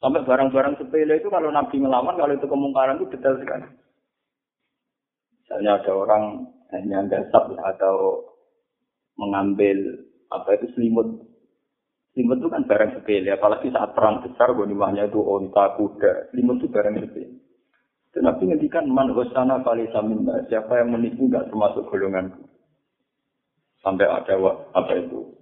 [0.00, 3.68] Sampai barang-barang sepele itu kalau Nabi ngelawan, kalau itu kemungkaran itu detail sekali.
[5.42, 6.24] Misalnya ada orang
[6.70, 8.24] hanya gasap atau
[9.18, 11.26] mengambil apa itu selimut.
[12.14, 16.30] Selimut itu kan barang sepele, apalagi saat perang besar, gonimahnya itu onta, kuda.
[16.30, 17.49] Selimut itu barang sepele.
[18.10, 19.86] Dan Nabi ngendikan man husana kali
[20.50, 22.42] siapa yang menipu nggak termasuk golonganku.
[23.80, 24.34] Sampai ada
[24.74, 25.40] apa itu?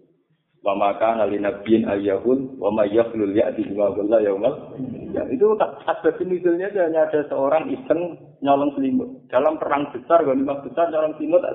[0.58, 4.74] Wa maka nali nabiyin ayyahun wa ma yakhlul ya'ti bima qalla yaumal
[5.14, 5.54] ya itu
[5.86, 9.22] asbab nuzulnya hanya ada seorang iseng nyolong selimut.
[9.30, 11.46] Dalam perang besar goni mas besar nyolong selimut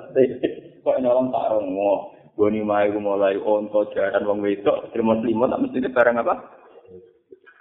[0.84, 5.78] kok nyolong sarung mo goni mai mulai onto jaran wong wedok terima selimut tak mesti
[5.84, 6.34] barang apa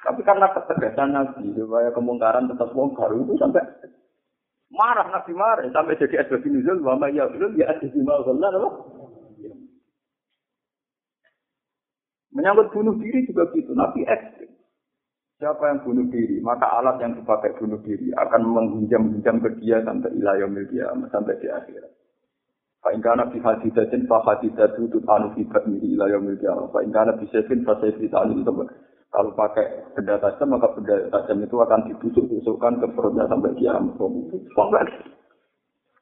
[0.03, 3.63] tapi karena ketegasan nabi supaya kemungkaran tetap wong baru itu sampai
[4.69, 8.69] marah nabi marah sampai jadi asbab nuzul wa ma yakhlul ya'ti bima qalla apa
[12.33, 14.49] Menyangkut bunuh diri juga gitu, Nabi ekstrim.
[15.37, 20.09] Siapa yang bunuh diri, maka alat yang dipakai bunuh diri akan menghunjam-hunjam ke dia sampai
[20.17, 21.93] ilayah dia, sampai di akhirat.
[22.83, 26.67] Fa'ingkana fi hadidatin fa hadidatu anu fi batnihi ila yaumil qiyamah.
[26.73, 28.43] Fa'ingkana fi sayfin fa sayfi ta'anu
[29.13, 33.93] Kalau pakai benda tajam, maka benda tajam itu akan ditusuk-tusukkan ke perutnya sampai kiamat.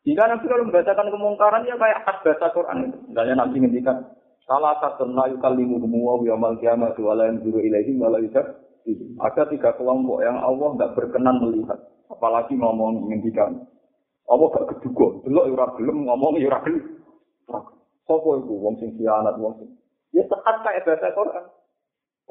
[0.02, 2.78] Jika nanti kalau membacakan kemungkaran ya kayak khas bahasa Quran.
[3.12, 4.02] Misalnya nanti ngendikan,
[4.50, 10.26] Salah satu nayu kalimu semua yamal kiamat wala yang juru ilaihim wala Ada tiga kelompok
[10.26, 11.78] yang Allah nggak berkenan melihat,
[12.10, 13.70] apalagi ngomong ngendikan.
[14.26, 17.04] Allah gak keduga, delok ora gelem ngomong ora gelem.
[18.08, 19.70] Sopo itu wong sing khianat wong sing.
[20.16, 21.46] Ya tekat kayak bahasa Quran.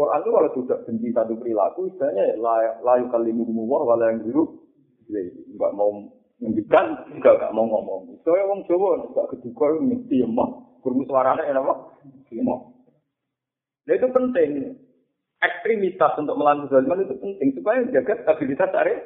[0.00, 2.40] Quran itu kalau sudah benci satu perilaku, istilahnya
[2.80, 4.56] layu kalimu semua wala yang juru
[5.12, 5.90] Enggak mau
[6.40, 8.16] ngendikan, juga enggak mau ngomong.
[8.24, 10.50] Soalnya wong Jawa enggak keduga mesti emang.
[10.80, 11.74] Kurmus suaranya ya apa?
[12.32, 14.50] Nah itu penting.
[15.40, 19.04] Ekstremitas untuk melakukan zaliman itu penting supaya menjaga stabilitas syariat.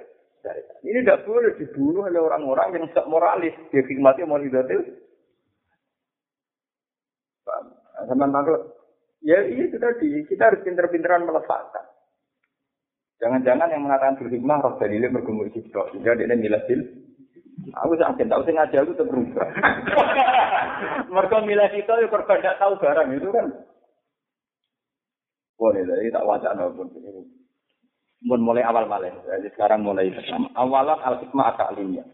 [0.84, 3.54] Ini tidak boleh dibunuh oleh orang-orang yang tidak moralis.
[3.70, 4.82] Dia hikmati moralizatil.
[8.04, 8.73] Sama takut.
[9.24, 10.28] Ya iya itu tadi.
[10.28, 11.88] Kita harus pinter-pinteran meletakkan.
[13.24, 15.88] Jangan-jangan yang mengatakan berhikmah roh dalilnya bergumul hijau.
[15.96, 16.60] Sehingga dia nilai
[17.64, 19.48] Aku sakit, tahu sing ngaji aku tetap berubah.
[21.14, 23.46] Mereka milih kita ya korban tidak tahu barang itu kan.
[25.54, 26.90] Boleh, jadi tak wajah pun.
[28.26, 29.14] Pun mulai awal malah.
[29.22, 30.50] Jadi sekarang mulai pertama.
[30.58, 32.04] Awalan al-hikmah at-ta'limiyah.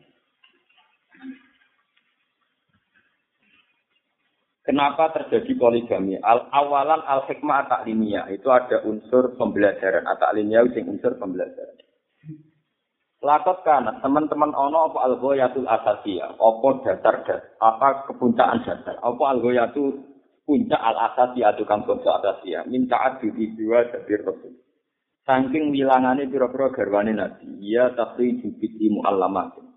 [4.61, 6.21] Kenapa terjadi poligami?
[6.21, 10.05] Al awalan al hikmah at-ta'limiyah itu ada unsur pembelajaran.
[10.05, 11.81] At-ta'limiyah itu unsur pembelajaran.
[13.21, 20.09] Lakot kana teman-teman ono apa algoyatul asasiyah, apa dasar dasar, apa kepuncaan dasar, apa algoyatul
[20.49, 24.57] puncak al asasiyah tukang bangsa asasiyah, minta adu dua dari rasul.
[25.29, 29.70] Saking wilangane pira-pira garwane nabi, ya takri jubiti mu'allamatin.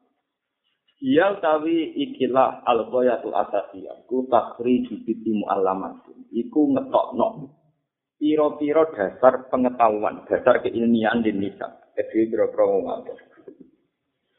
[1.03, 6.31] Iya utawi ikilah algoyatul asasiyah, ku takri jubiti mu'allamatin.
[6.31, 7.51] Iku ngetokno
[8.15, 11.91] piro-piro dasar pengetahuan, dasar keilmian di nisa.
[11.91, 13.03] Jadi piro-piro ngomong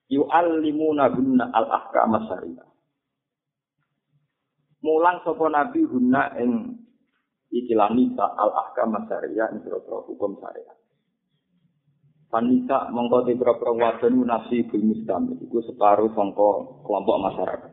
[0.08, 2.68] yu'allimuna gunna al-ahkam syariah.
[4.84, 6.80] Mulang sapa nabi guna ing
[7.48, 10.76] ikilah nisa al-ahkam syariah ing hukum syariah.
[12.34, 17.72] Panisa mongko te pira wadon nasi bil mustam iku separuh sangka kelompok masyarakat.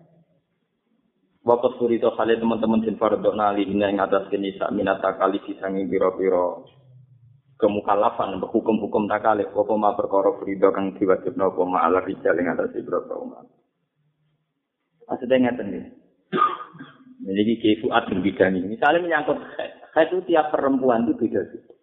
[1.41, 6.61] Bapak surito kali teman-teman sin fardhu nali ing atas kenisa minata kali disanging pira-pira
[7.57, 12.69] kemukalafan hukum-hukum takalif apa ma perkara frida kang diwajibna apa ma ala rijal ing atas
[12.77, 13.49] beberapa umat.
[15.09, 15.89] Maksudnya ngeten iki.
[17.25, 18.61] Jadi fuad bidani.
[18.61, 19.41] Misalnya menyangkut
[19.97, 21.80] haid itu tiap perempuan itu beda sih.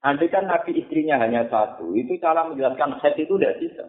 [0.00, 3.84] Andai kan Nabi istrinya hanya satu, itu cara menjelaskan haid itu tidak bisa.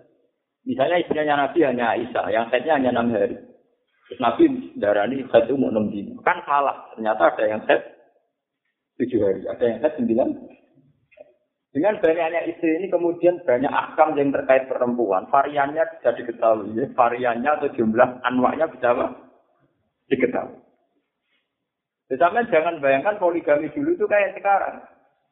[0.67, 3.39] Misalnya istrinya Nabi hanya Aisyah, yang haidnya hanya enam hari.
[4.12, 4.43] Terus Nabi
[4.76, 6.12] darani haid itu enam dini.
[6.28, 6.91] Kan salah.
[6.93, 7.82] Ternyata ada yang haid
[9.00, 10.30] tujuh hari, ada yang haid sembilan
[11.71, 15.24] dengan banyaknya istri ini kemudian banyak akam yang terkait perempuan.
[15.32, 16.76] Variannya bisa diketahui.
[16.76, 16.86] Ya.
[16.91, 19.08] Variannya atau jumlah anwaknya bisa apa?
[20.12, 20.60] Diketahui.
[22.12, 24.84] Misalnya jangan bayangkan poligami dulu itu kayak sekarang.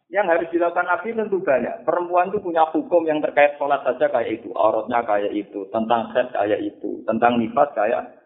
[0.10, 1.86] Yang harus dilakukan Nabi tentu banyak.
[1.86, 4.50] Perempuan itu punya hukum yang terkait sholat saja kayak itu.
[4.58, 5.70] Auratnya kayak itu.
[5.70, 7.06] Tentang set kayak itu.
[7.06, 8.18] Tentang nifas kayak.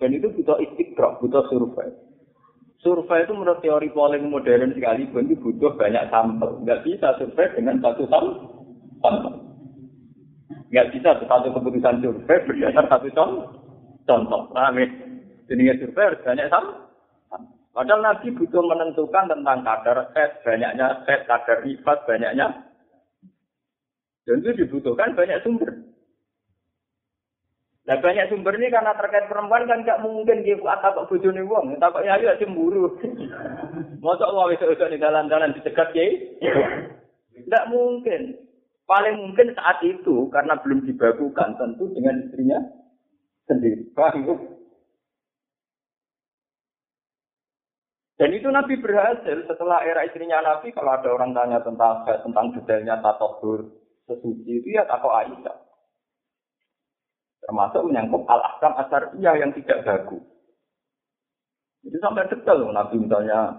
[0.00, 1.92] Dan itu butuh istiqroh, butuh survei.
[2.82, 6.58] Survei itu menurut teori polling modern sekali, itu butuh banyak sampel.
[6.66, 9.14] Nggak bisa survei dengan satu sampel.
[10.72, 13.06] Nggak bisa satu keputusan survei berdasar satu.
[14.02, 14.88] Contoh, paham ya?
[15.46, 16.81] Jadi survei harus banyak sampel.
[17.72, 22.68] Padahal Nabi butuh menentukan tentang kadar set, banyaknya set, kadar rifat, banyaknya.
[24.28, 25.72] Dan itu dibutuhkan banyak sumber.
[27.82, 31.80] Nah banyak sumber ini karena terkait perempuan kan nggak mungkin dia buat apa bujuni uang,
[31.80, 32.92] tapi ya ya cemburu.
[34.04, 36.06] Masa Allah bisa usah di jalan-jalan dicegat ya?
[37.32, 38.36] Tidak mungkin.
[38.84, 42.58] Paling mungkin saat itu karena belum dibagukan tentu dengan istrinya
[43.48, 43.88] sendiri.
[43.96, 44.61] Paham?
[48.22, 53.02] Dan itu Nabi berhasil setelah era istrinya Nabi, kalau ada orang tanya tentang tentang detailnya
[53.02, 53.66] tatohur
[54.06, 55.58] sesuci itu ya takut Aisyah.
[57.42, 60.22] Termasuk menyangkut al-ahkam asar iya yang tidak bagus.
[61.82, 63.58] Itu sampai detail Nabi misalnya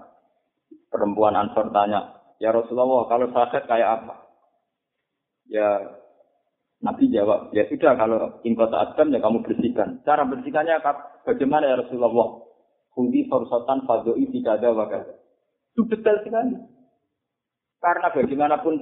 [0.88, 4.15] perempuan Ansor tanya, ya Rasulullah kalau sakit kayak apa?
[5.52, 5.99] Ya
[6.80, 9.99] Nabi jawab, ya sudah kalau ingkot adam ya kamu bersihkan.
[10.08, 10.80] Cara bersihkannya
[11.28, 12.52] bagaimana ya Rasulullah?
[12.93, 15.13] Hudi forsotan fadoi tidak ada wakada.
[15.73, 16.56] Itu detail sekali.
[17.84, 18.79] Karena bagaimanapun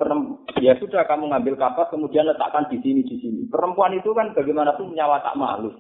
[0.62, 3.42] ya sudah kamu ngambil kapas kemudian letakkan di sini di sini.
[3.50, 5.74] Perempuan itu kan bagaimanapun nyawa tak malu.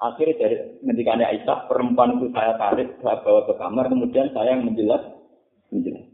[0.00, 4.64] Akhirnya dari ngendikannya Aisyah, perempuan itu saya tarik, saya bawa ke kamar, kemudian saya yang
[4.64, 5.02] menjelas,
[5.68, 6.08] menjelas.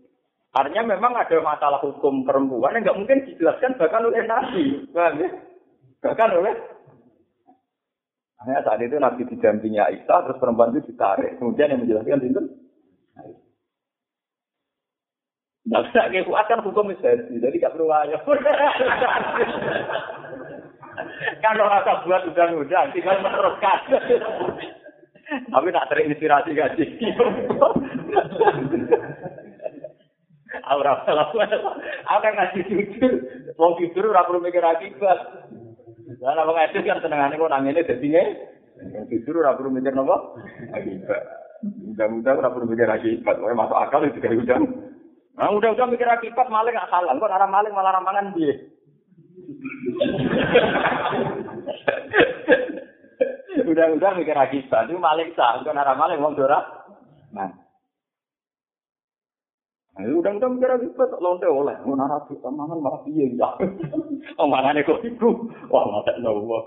[0.57, 5.29] Artinya memang ada masalah hukum perempuan yang nggak mungkin dijelaskan bahkan oleh Nabi, ya?
[6.03, 6.55] Bahkan oleh
[8.45, 11.41] hanya saat itu Nabi didampingi Aisyah, terus perempuan itu ditarik.
[11.41, 12.43] Kemudian yang menjelaskan itu
[15.67, 18.23] Tidak bisa kayak kuat kan hukum istri, jadi gak perlu ayo.
[21.43, 23.79] Kalau rasa buat undang-undang, tinggal meneruskan.
[25.27, 26.87] Tapi tak terinspirasi gaji.
[30.71, 31.35] Aura salah.
[31.35, 33.13] Aku kan ngasih jujur.
[33.59, 35.51] Wong jujur perlu mikir akibat.
[36.07, 38.25] Lah wong edit kan senengane kok nangene dadi nge.
[39.11, 40.39] Jujur ora perlu mikir napa?
[41.67, 43.43] Mudah-mudahan ora perlu mikir akibat.
[43.43, 44.61] Wae masuk akal itu kayak udah.
[45.37, 47.13] Nah, udah-udah mikir akibat maling gak salah.
[47.19, 48.55] Kok arah maling malah ramangan piye?
[53.67, 54.87] Udah-udah mikir akibat.
[54.87, 55.59] Itu maling sah.
[55.61, 56.63] Kok arah maling wong dora.
[57.35, 57.66] Nah.
[59.97, 61.73] Ayo udah udah mikir lagi bet lonte oleh.
[61.89, 63.49] Mau narasi mangan malah piye ya.
[64.37, 65.49] Oh mangane kok iku.
[65.73, 66.63] Wah mata Allah.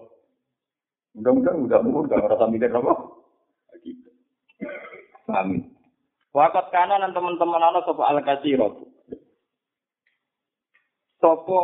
[1.13, 2.93] Udah udah mau udah ngerasa mikir apa?
[3.85, 4.09] Gitu.
[5.29, 5.61] Amin.
[6.33, 8.81] Wakat kanan dan teman-teman anak sopo al kasirot.
[11.21, 11.61] Sopo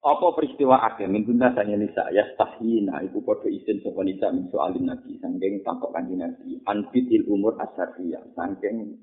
[0.00, 4.48] apa peristiwa akhir min guna sanya nisa ya stahina ibu kode isin sopo nisa min
[4.48, 8.96] soalin nabi sangking takok kanji nabi anbitil umur asariyah sangking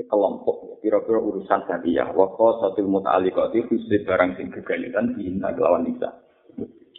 [0.00, 6.08] sekelompok ya, kira-kira urusan syariah wako satu muta'alikati khusus barang sing kegayutan dihina lawan nisa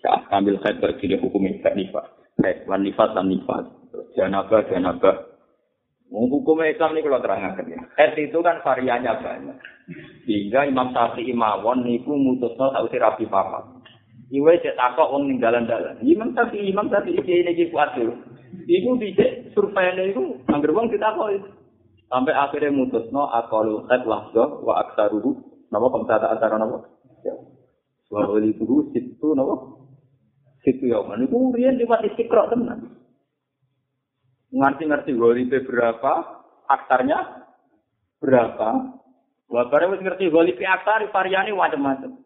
[0.05, 2.05] ya ambil kait berkini hukum ikat nifas
[2.37, 3.65] kait wan nifas dan nifas
[4.13, 5.31] janabah janabah
[6.11, 7.79] Hukum Islam ini kalau terangkan ya.
[7.95, 9.57] Kait itu kan variannya banyak.
[10.27, 13.63] Sehingga Imam Syafi'i mawon niku mutusno tak usir rapi papa.
[14.27, 16.03] Iwe cek takok wong ning dalan-dalan.
[16.03, 17.95] Imam Syafi'i Imam Syafi'i iki iki kuat
[18.67, 21.60] Iku dicek survei itu angger wong ditakoki.
[22.11, 25.47] Sampai akhirnya mutus no akalu khat lahdo wa aksaruhu.
[25.71, 26.83] Nama pemtata acara nama.
[28.11, 29.55] Wa itu situ nama.
[30.67, 30.99] Situ ya.
[30.99, 32.99] Ini kemudian lewat istiqra tenan.
[34.51, 37.47] Ngerti-ngerti golipe berapa, aktarnya
[38.19, 38.99] berapa.
[39.47, 42.19] Wah, barang wis ngerti golipe aktar, variannya macam-macam.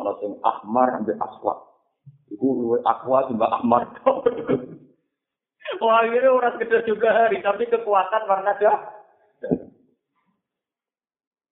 [0.00, 1.58] Ono sing ahmar sampai aswad.
[2.32, 3.82] Iku luwe akwa mbak ahmar.
[5.84, 8.99] Wah, akhirnya orang sekedar juga hari, tapi kekuatan warna dah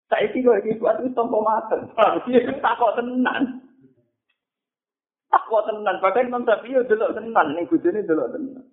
[0.08, 1.84] Saiki kok iki kuat wis tompo maten.
[2.32, 3.60] Iya takok tenan.
[5.28, 8.64] Takok tenan, bahkan Imam Syafi'i yo delok tenan ning bojone delok tenan.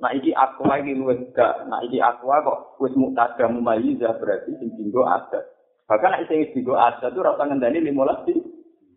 [0.00, 4.72] Nah iki aku lagi luwes gak, nah iki aku kok wis muktada mumayyiza berarti sing
[4.74, 5.44] dinggo ada.
[5.86, 8.34] Bahkan nek sing dinggo ada tuh rasa ngendani 15 di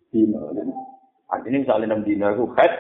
[0.10, 0.56] dino.
[1.28, 2.74] Artinya misalnya 6 dino itu head,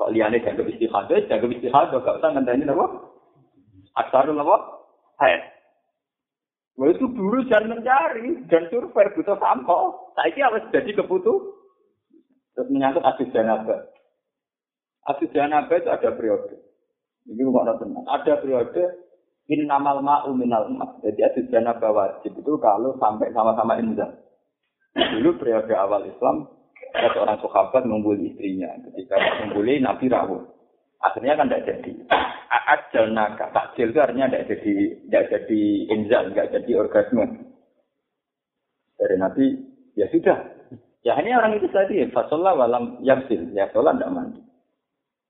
[0.00, 2.86] kok liane jaga istihadah, jaga istihadah, gak usah ngendani apa?
[4.00, 4.56] Aksarul apa?
[5.20, 5.55] Head.
[6.76, 9.96] Wah itu dulu jangan mencari dan survei butuh sampel.
[10.12, 11.56] Saya harus jadi kebutuh.
[12.52, 13.88] Terus menyangkut asis janaba.
[15.08, 16.56] Asis janaba itu ada periode.
[17.26, 18.04] Ini rumah tenang.
[18.04, 19.06] Ada periode
[19.46, 20.98] Innamal ma'u minal ma.
[21.06, 24.10] Jadi ada janabah wajib itu kalau sampai sama-sama inzal.
[24.90, 26.50] Dulu periode awal Islam,
[26.90, 28.74] ada seorang sahabat mengumpuli istrinya.
[28.90, 30.42] Ketika mengumpuli, Nabi rawuh.
[30.98, 31.92] Akhirnya kan tidak jadi.
[32.46, 33.50] Ajal naga.
[33.50, 34.72] Takjil itu artinya tidak jadi,
[35.06, 37.24] tidak jadi inzal, tidak jadi orgasme.
[38.96, 39.44] Dari Nabi,
[39.98, 40.38] ya sudah.
[41.02, 43.50] Ya ini orang itu tadi, fasolah walam yaksil.
[43.54, 44.40] Ya sholat tidak mandi.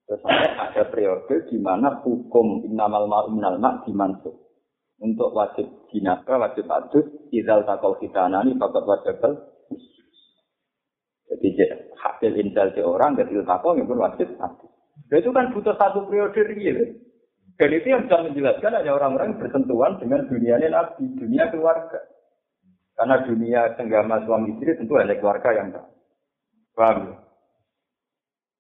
[0.06, 4.32] Terus ada periode di mana hukum innamal ma'u ma' dimansuh.
[4.96, 8.00] Untuk wajib jinaka, wajib adus, izal takol
[8.32, 9.20] nani, bakat wajib
[11.26, 11.48] Jadi
[12.00, 14.72] hasil intel di orang, ketika takol, itu wajib adus.
[15.12, 16.96] Itu kan butuh satu periode real.
[17.56, 22.00] Dan itu yang bisa menjelaskan hanya orang-orang bersentuhan dengan dunia nabi, dunia keluarga.
[22.96, 25.88] Karena dunia senggama suami istri tentu hanya keluarga yang tahu.
[26.76, 27.16] Paham ya?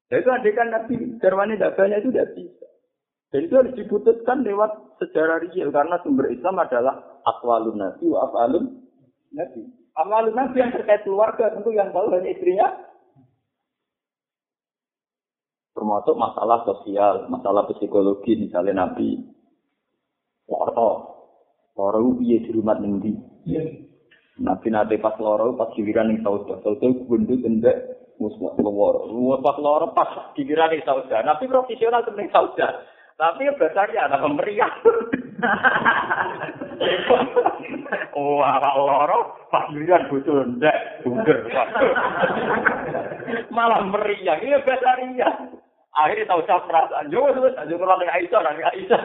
[0.06, 2.66] Nah itu adegan Nabi Darwani daganya itu tidak bisa.
[3.34, 4.70] Dan itu harus diputuskan lewat
[5.02, 6.94] sejarah real karena sumber Islam adalah
[7.26, 8.86] akwalun nabi wa afalun
[9.34, 9.66] nabi.
[9.98, 12.85] Amalun nabi yang terkait keluarga tentu yang tahu hanya istrinya.
[15.86, 19.22] Termasuk masalah sosial, masalah psikologi misalnya nabi.
[20.50, 21.14] Loro,
[21.78, 23.14] loro piye di rumah nanti.
[24.42, 29.38] Nabi nanti pas loro pas giliran yang tahu, tahu bundut endek muswa loro.
[29.38, 31.22] Pas loro pas giliran ning sauda.
[31.22, 32.82] Nabi profesional ning sauda.
[33.14, 34.66] Tapi besarnya ada pemberian.
[38.18, 41.46] oh, apa loro pas giliran bocor ndek bunger.
[43.54, 44.34] Malah meriah.
[44.42, 45.55] Ini besarnya.
[45.96, 47.08] Akhirnya tahu saya perasaan.
[47.08, 49.00] Jauh terus, jauh kalau dengan Aisyah, dengan Aisyah.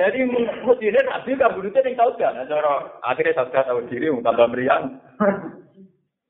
[0.00, 0.18] Jadi
[0.64, 2.32] mestinya nabi kan bulutnya yang tahu kan.
[3.04, 4.88] Akhirnya saudara tahu diri, tambah meriah.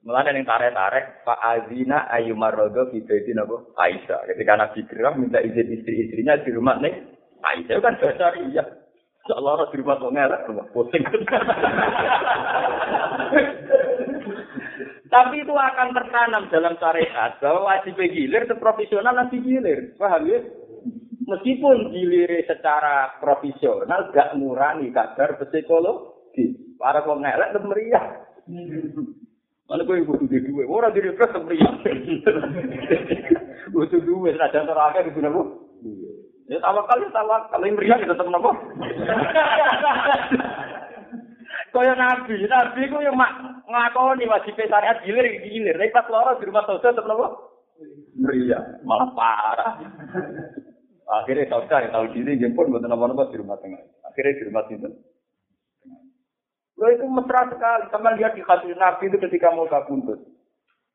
[0.01, 4.27] Mulane ning tarik-tarik Pak Azina Ayu Marodo itu napa Aisyah.
[4.33, 6.97] Ketika Nabi Kiram minta izin istri-istrinya di rumah nih
[7.45, 8.65] Aisyah kan bahasa iya.
[9.31, 11.05] Allah di rumah kok ngelak rumah pusing.
[15.11, 19.99] Tapi itu akan tertanam dalam syariat bahwa wajib gilir profesional nanti gilir.
[19.99, 20.39] Paham ya?
[21.27, 26.79] Meskipun gilir secara profesional gak ngurangi kadar psikologi.
[26.79, 28.23] Para kok ngelak meriah.
[29.71, 31.71] Mana kau butuh di dua, orang di repress semeriah.
[33.71, 35.71] Butuh dua, ada terakhir itu nabo.
[36.51, 38.51] Ya tawakal ya tawakal, kalau yang meriah tetap nabo.
[41.71, 45.79] Kaya nabi, nabi ku yang mak ngakoni wajib syariat gilir gilir.
[45.79, 47.27] Tapi pas loro di rumah saudara tetap nabo.
[48.19, 49.73] Meriah, malah parah.
[51.11, 53.83] Akhirnya saudara tahu diri, jemput buat nabo-nabo di rumah tengah.
[54.07, 54.91] Akhirnya di rumah sini.
[56.81, 57.85] Lo itu mesra sekali.
[57.95, 60.19] Teman lihat di hadis Nabi itu ketika mau kabundut.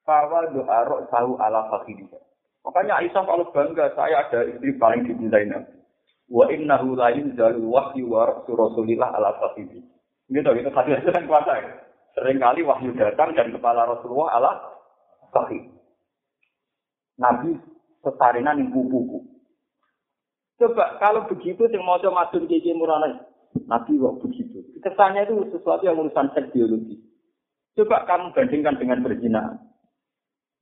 [0.06, 2.22] Doa roh tahu ala fakhidiyah.
[2.66, 5.78] Makanya Aisyah kalau bangga, saya ada istri paling dicintai Nabi.
[6.30, 9.95] Wa innahu la yunzalu wahyu wa rasulillah ala fakhidiyah.
[10.26, 11.70] Gitu, itu hadis itu kan kuasa ya.
[12.18, 14.52] Seringkali wahyu datang dan kepala Rasulullah ala
[15.30, 15.70] fakhid.
[17.20, 17.60] Nabi
[18.02, 19.20] setarinan yang buku-buku.
[20.56, 23.28] Coba kalau begitu yang mau coba masuk ke murana
[23.68, 24.64] Nabi kok begitu.
[24.84, 27.00] Kesannya itu sesuatu yang urusan seks biologi.
[27.76, 29.44] Coba kamu bandingkan dengan berzina.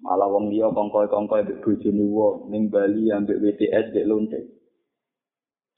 [0.04, 4.40] Malah wong dia kongkoi-kongkoi mbek bojone wong ning Bali ambek WTS mbek lonte.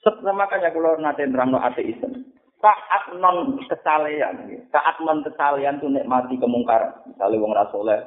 [0.02, 2.25] Sebenarnya makanya kalau nate nerangno ateisme.
[2.66, 4.42] Saat non kesalehan,
[4.74, 6.98] saat non kesalehan tuh nikmati kemungkaran.
[7.06, 8.02] Misalnya wong rasoleh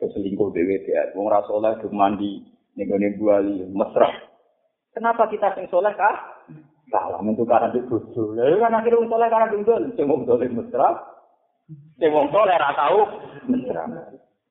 [0.00, 2.40] keselingkuh BWTS, wong rasoleh mandi
[2.72, 4.08] ning Bali mesra.
[4.96, 6.40] Kenapa kita sing soleh kah?
[6.88, 8.32] Salah itu karena di bojo.
[8.32, 9.82] Lalu kan akhirnya wong soleh karena dungdul.
[9.92, 10.88] Sing wong soleh mesra.
[12.00, 13.00] Sing wong soleh tahu
[13.44, 13.84] mesra.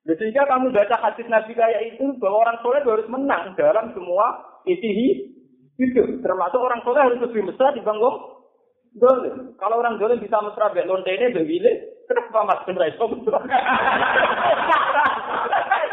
[0.06, 4.38] Sehingga kamu baca hadis Nabi kayak itu bahwa orang soleh harus menang dalam semua
[4.70, 5.34] isi
[5.82, 6.22] hidup.
[6.22, 8.37] Termasuk orang soleh harus lebih mesra dibanding
[8.96, 9.52] dolim.
[9.60, 11.72] Kalau orang dolim bisa mesra bek lonte ini bewile,
[12.08, 13.38] kenapa mas ben raiso mesra?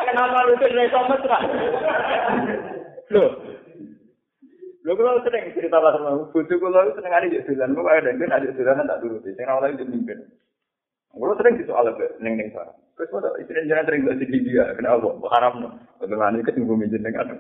[0.08, 1.38] kenapa lu ben raiso mesra?
[3.12, 3.32] Loh,
[4.86, 8.30] Lho kula sering cerita pas mau bojo kula seneng ari yo dolan, kok ada ben
[8.30, 9.34] ada dolan tak turuti.
[9.34, 10.22] Sing ora oleh mimpin.
[11.10, 11.90] Kula sering disoal
[12.22, 12.70] ning ning sana.
[12.94, 15.10] Terus mau istri jangan sering di dia, kenapa?
[15.34, 15.70] Haram no.
[15.98, 17.34] Bagaimana itu tunggu minjem dengan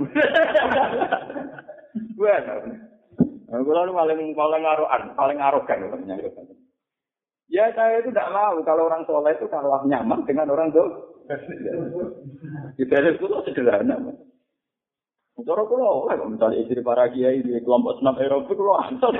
[3.45, 5.79] Kula lu paling paling arogan, paling arogan
[7.45, 11.13] Ya saya itu tidak mau kalau orang soleh itu kalah nyaman dengan orang tuh.
[12.73, 14.01] Kita itu sederhana.
[15.35, 18.55] Cara kula kok misalnya istri para kiai di kelompok senam Eropa
[18.87, 19.11] ansel.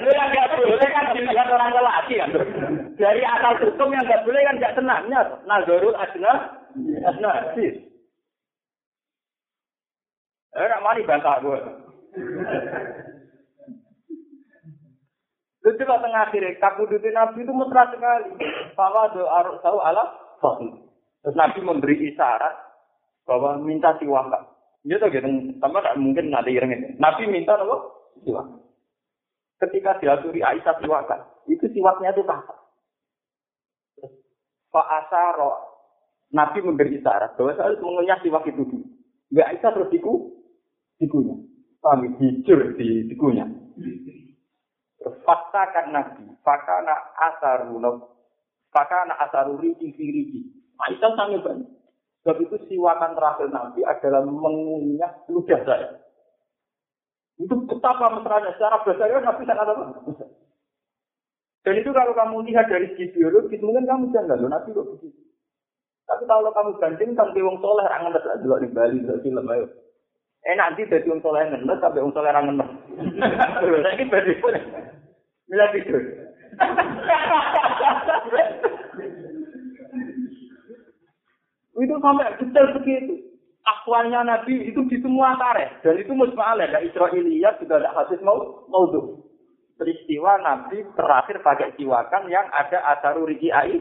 [0.00, 2.30] Lu yang nggak boleh kan dilihat orang lelaki kan.
[2.96, 5.20] Dari asal hukum yang nggak boleh kan nggak senangnya.
[5.44, 6.32] Nazarul asna,
[7.04, 7.89] asna sih.
[10.50, 11.58] Eh, nak mari bantah gue.
[15.60, 18.32] Itu coba tengah akhir, kabudutin Nabi itu mesra sekali.
[18.74, 20.08] Bahwa doa tahu Allah,
[21.20, 22.54] Terus Nabi memberi isyarat
[23.28, 24.48] bahwa minta siwakan.
[24.88, 25.28] Iya tuh gitu,
[25.60, 26.96] tambah tak mungkin nanti ireng ini.
[26.96, 27.76] Nabi minta apa?
[28.24, 28.64] Siwakan.
[29.60, 32.58] Ketika diaturi Aisyah siwakan, itu siwaknya itu kasar.
[34.72, 35.60] Pak Asaro,
[36.32, 38.64] Nabi memberi isyarat bahwa saya harus mengunyah siwak itu.
[39.28, 40.39] Enggak Aisyah terus diku,
[41.00, 41.36] dikunya.
[41.80, 43.48] Kami jujur di dikunya.
[45.00, 47.80] Terus fakta kan Nabi, fakana asaru,
[48.68, 50.40] fakana asaru riki riki.
[50.76, 51.68] Aisyah sangat banyak.
[52.20, 55.88] Sebab itu siwakan terakhir Nabi adalah mengunyah ludah saya.
[57.40, 58.52] Itu betapa mesranya.
[58.56, 59.84] Secara bahasa Nabi sangat apa?
[61.60, 65.20] Dan itu kalau kamu lihat dari segi biologis, mungkin kamu jangan lalu Nabi kok begitu.
[66.08, 69.66] Tapi kalau kamu banding sama wong soleh, rangan ngenes juga di Bali, di film ayo.
[70.40, 72.32] Eh nanti dari wong soleh ngenes sampai wong soleh.
[72.32, 74.32] Saya ini badi.
[75.50, 76.00] Mila tidur.
[81.80, 83.14] itu sampai detail begitu.
[83.60, 85.68] Akwalnya Nabi itu di semua tareh.
[85.84, 86.80] Dan itu musma'al ya.
[86.80, 89.20] Israeliyat juga ada hadis mau maudhu.
[89.76, 93.80] Peristiwa Nabi terakhir pakai siwakan yang ada asaru riki ai.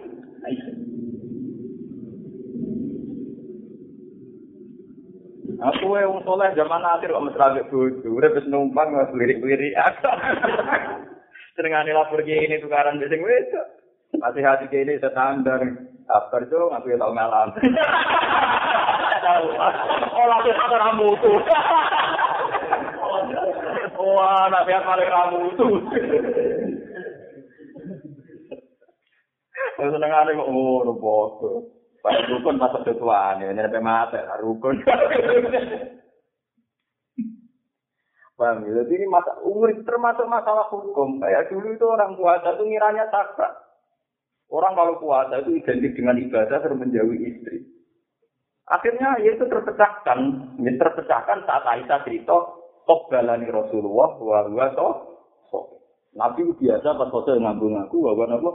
[5.60, 8.08] Aku yang soleh zaman akhir kok mesra ambek bojo.
[8.08, 9.76] Urip wis numpang wis lirik-lirik.
[11.60, 13.68] Senengane lapor ini tukaran sing wedok.
[14.24, 15.60] Masih hati kini standar.
[16.08, 17.52] Sabar tuh, aku tau ngalam.
[19.20, 19.46] Tahu.
[20.16, 21.38] Olah tuh satu ramu tuh.
[24.00, 25.76] Wah, anak pihak paling ramu tuh.
[29.76, 31.79] Seneng ada kok oh, bodoh.
[32.10, 34.82] Pak rukun pas ketuaan ini sampai mati rukun.
[38.40, 38.72] Paham ya?
[38.82, 41.20] Jadi ini masa umur termasuk masalah hukum.
[41.20, 43.52] Kayak dulu itu orang puasa itu ngiranya sakral.
[44.48, 47.68] Orang kalau puasa itu identik dengan ibadah terus menjauhi istri.
[48.72, 50.20] Akhirnya ya itu terpecahkan,
[50.64, 52.38] ya terpecahkan saat Aisyah cerita
[53.12, 55.09] balani Rasulullah wa huwa.
[56.18, 58.50] Nabi biasa pas foto ngambung aku bahwa apa?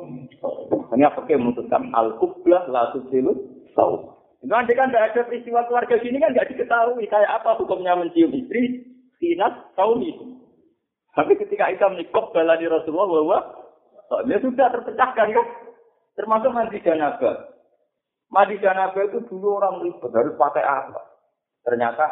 [0.91, 2.91] Hanya pakai memutuskan al kublah la
[3.79, 4.15] tau.
[4.43, 8.35] Itu nanti kan tidak ada peristiwa keluarga sini kan nggak diketahui kayak apa hukumnya mencium
[8.35, 8.85] istri
[9.23, 10.25] sinas tahun itu.
[11.15, 13.39] Tapi ketika Aisyah menikah balani Rasulullah bahwa
[14.27, 15.49] dia sudah terpecahkan kok.
[16.15, 17.55] Termasuk mandi janabah.
[18.31, 21.03] Mandi janabah itu dulu orang ribet harus pakai apa?
[21.67, 22.07] Ternyata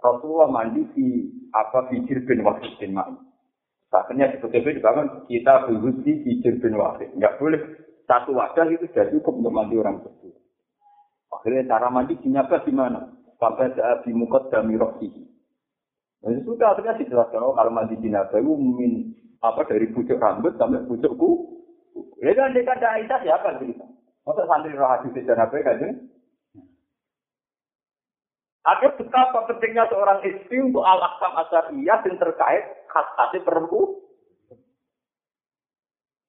[0.00, 1.08] Rasulullah mandi di
[1.52, 3.27] apa bijir bin wahid bin ma'in.
[3.88, 5.64] Akhirnya di PTB dibangun kita
[6.04, 7.08] di bijir bin wahid.
[7.16, 7.60] Enggak boleh
[8.04, 10.36] satu wadah itu sudah cukup untuk mandi orang tersebut.
[11.32, 13.00] Akhirnya cara mandi janabah di mana?
[13.40, 13.72] Sampai
[14.04, 15.22] di mukot dami rohihi.
[16.18, 20.58] Nah, itu sudah akhirnya dijelaskan oh, kalau mandi jenazah itu min apa dari pucuk rambut
[20.58, 21.14] sampai pucuk
[22.18, 23.62] Ya kan dia kata Aisyah siapa?
[24.26, 25.78] Untuk santri roh hadis dan apa kan?
[28.66, 34.08] Ada betapa pentingnya seorang istri untuk al-akam asariyah yang terkait khas-khasnya perempuan.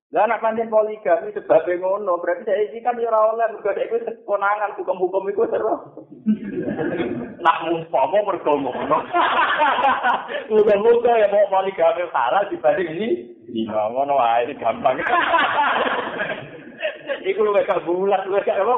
[0.09, 4.73] Lah anak manjen poligami sebabnya ngono, berarti saya ini kan ya oleh mergo itu konangan
[4.73, 5.81] hukum-hukum itu terus.
[7.45, 9.05] Nak mumpama mergo ngono.
[10.49, 13.09] Muga-muga ya mau poligami halal dibanding ini.
[13.53, 14.97] Iya, ngono wae gampang.
[17.29, 18.75] Iku lu gak bulat, lu gak apa?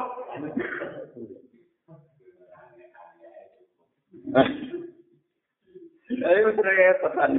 [6.22, 7.32] Ayo repot kan.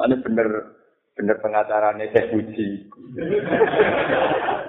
[0.00, 0.48] Ini bener
[1.16, 2.88] bener pengacaranya saya puji.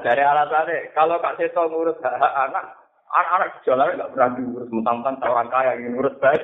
[0.01, 2.73] Dari alasannya, kalau Kak Seto ngurus hak, anak,
[3.13, 6.41] anak-anak jalan nggak pernah diurus, mentang-mentang orang kaya yang ngurus bayi.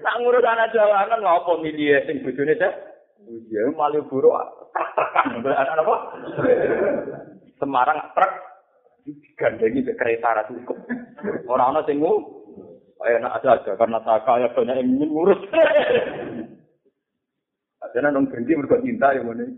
[0.00, 2.72] Nak ngurus anak jalanan apa milih ya, sing bujune saya?
[3.50, 4.32] Ya malu buruk,
[5.44, 5.96] anak apa?
[7.60, 8.32] Semarang truk,
[9.04, 10.76] digandengi ke kereta cukup.
[11.48, 11.98] Orang-orang sing
[13.00, 15.40] enak aja aja karena tak kaya banyak yang ingin ngurus.
[17.90, 19.48] Karena nong berhenti mereka cinta ya mana.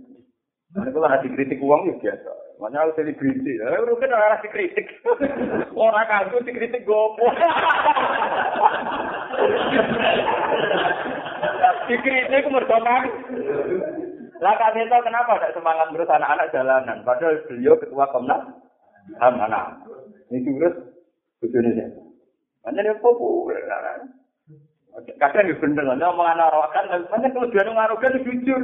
[0.72, 2.32] Mana kalau nasi kritik uang ya biasa.
[2.62, 3.58] Mana harus selebriti.
[3.58, 4.86] Udah kan orang nasi kritik.
[5.74, 7.26] Orang kagu dikritik gopo.
[11.90, 12.78] Dikritik mereka.
[14.42, 16.98] Lah Kak Neto kenapa tidak semangat ngurus anak-anak jalanan?
[17.06, 18.42] Padahal beliau ketua Komnas
[19.18, 19.82] HAM anak.
[20.30, 20.76] Ini urus
[21.42, 21.90] bujune saya.
[22.62, 23.60] Mana dia populer.
[24.92, 28.62] Kadang ya bener, nanti ngomong anak arogan, mana kalau jujur.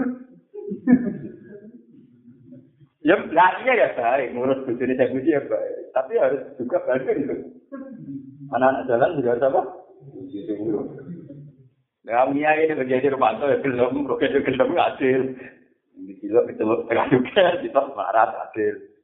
[3.01, 5.75] ya, nah iya ya baik, ngurus bujuni saya puji ya baik.
[5.97, 7.37] Tapi harus juga banding itu.
[8.53, 9.63] Anak-anak jalan juga harus apa?
[12.09, 15.21] Ya, Mia ini menjadi rumah ya gelem, roket gelem adil.
[15.99, 18.98] Di kilo ketemu tengah juga, kita marah adil.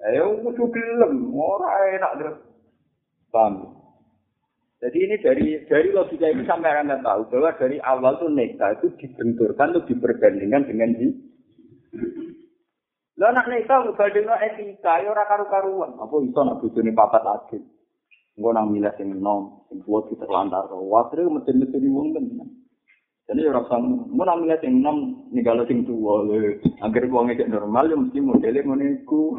[0.00, 2.38] Ayo, kudu gelem, ora enak terus.
[3.28, 3.80] Paham?
[4.80, 8.96] Jadi ini dari dari logika ini sampai anda tahu bahwa dari awal tuh neka itu
[8.96, 11.08] dibenturkan tuh diperbandingkan dengan di.
[13.20, 16.00] Lah anak neka ngebandingno etika, ya ora karu-karuan.
[16.00, 17.58] Apa iso nak bojone papat lagi.
[18.40, 20.72] Engko nang milih sing enom, sing kuat kita lantar.
[20.72, 22.24] Wae mesin-mesin wong kan.
[23.30, 26.58] Jadi orang sang, mau milih sing enom ninggalo sing tuwa lho.
[26.82, 29.38] Agar wong normal ya mesti modele ngono iku.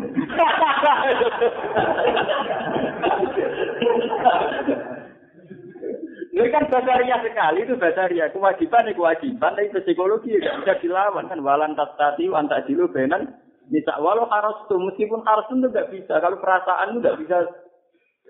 [6.32, 8.32] Ini kan basaria sekali itu basaria.
[8.32, 11.44] Kewajiban ya kewajiban, tapi psikologi ya bisa dilawan kan.
[11.44, 13.44] Walan tati wantak dilu benan.
[13.68, 16.16] Bisa walau harus tuh meskipun harus itu nggak bisa.
[16.24, 17.44] Kalau perasaan itu nggak bisa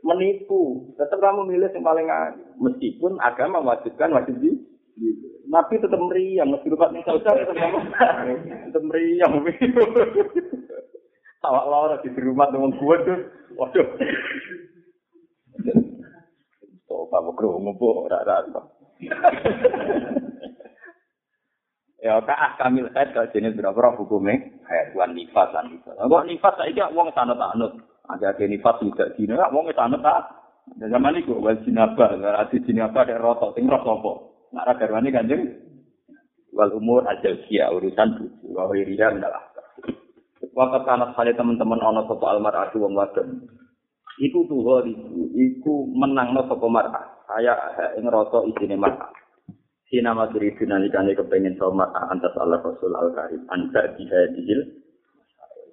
[0.01, 0.89] menipu.
[0.97, 2.09] Tetap kamu milih yang paling
[2.57, 4.57] meskipun agama mewajibkan wajib di.
[5.51, 7.75] Nabi tetap meriang, meski lupa nih saudara tetap
[8.71, 9.43] tetap meriang.
[11.43, 13.19] Awak lara di rumah teman gue tuh,
[13.59, 13.87] waduh.
[17.11, 17.59] Pak Bukro
[18.07, 18.61] ora ora.
[22.01, 25.99] Ya kaah kamil haid kalau jenis berapa hukumnya haid wan nifas lan nifas.
[25.99, 27.75] Kok nifas saiki wong sanut anut.
[28.07, 30.31] Ada ada nifas tidak dino wong sanut tak.
[30.79, 34.55] Zaman iku wal jinabah, ati jinabah ada roto sing roto apa.
[34.59, 35.43] Nak ra garwane Kanjeng
[36.51, 39.47] wal umur ajal kia urusan bucu wa wiriya adalah.
[40.51, 43.47] Waktu anak kali teman-teman ono sopo almaratu wong wadon.
[44.21, 47.57] iku tuho iku iku menang no sapa mar'a saya
[47.97, 49.09] ing rasa isine mar'a
[49.91, 54.63] Sina madri dinalikane kepengin sama antas Allah Rasul Al Karim anta dihadil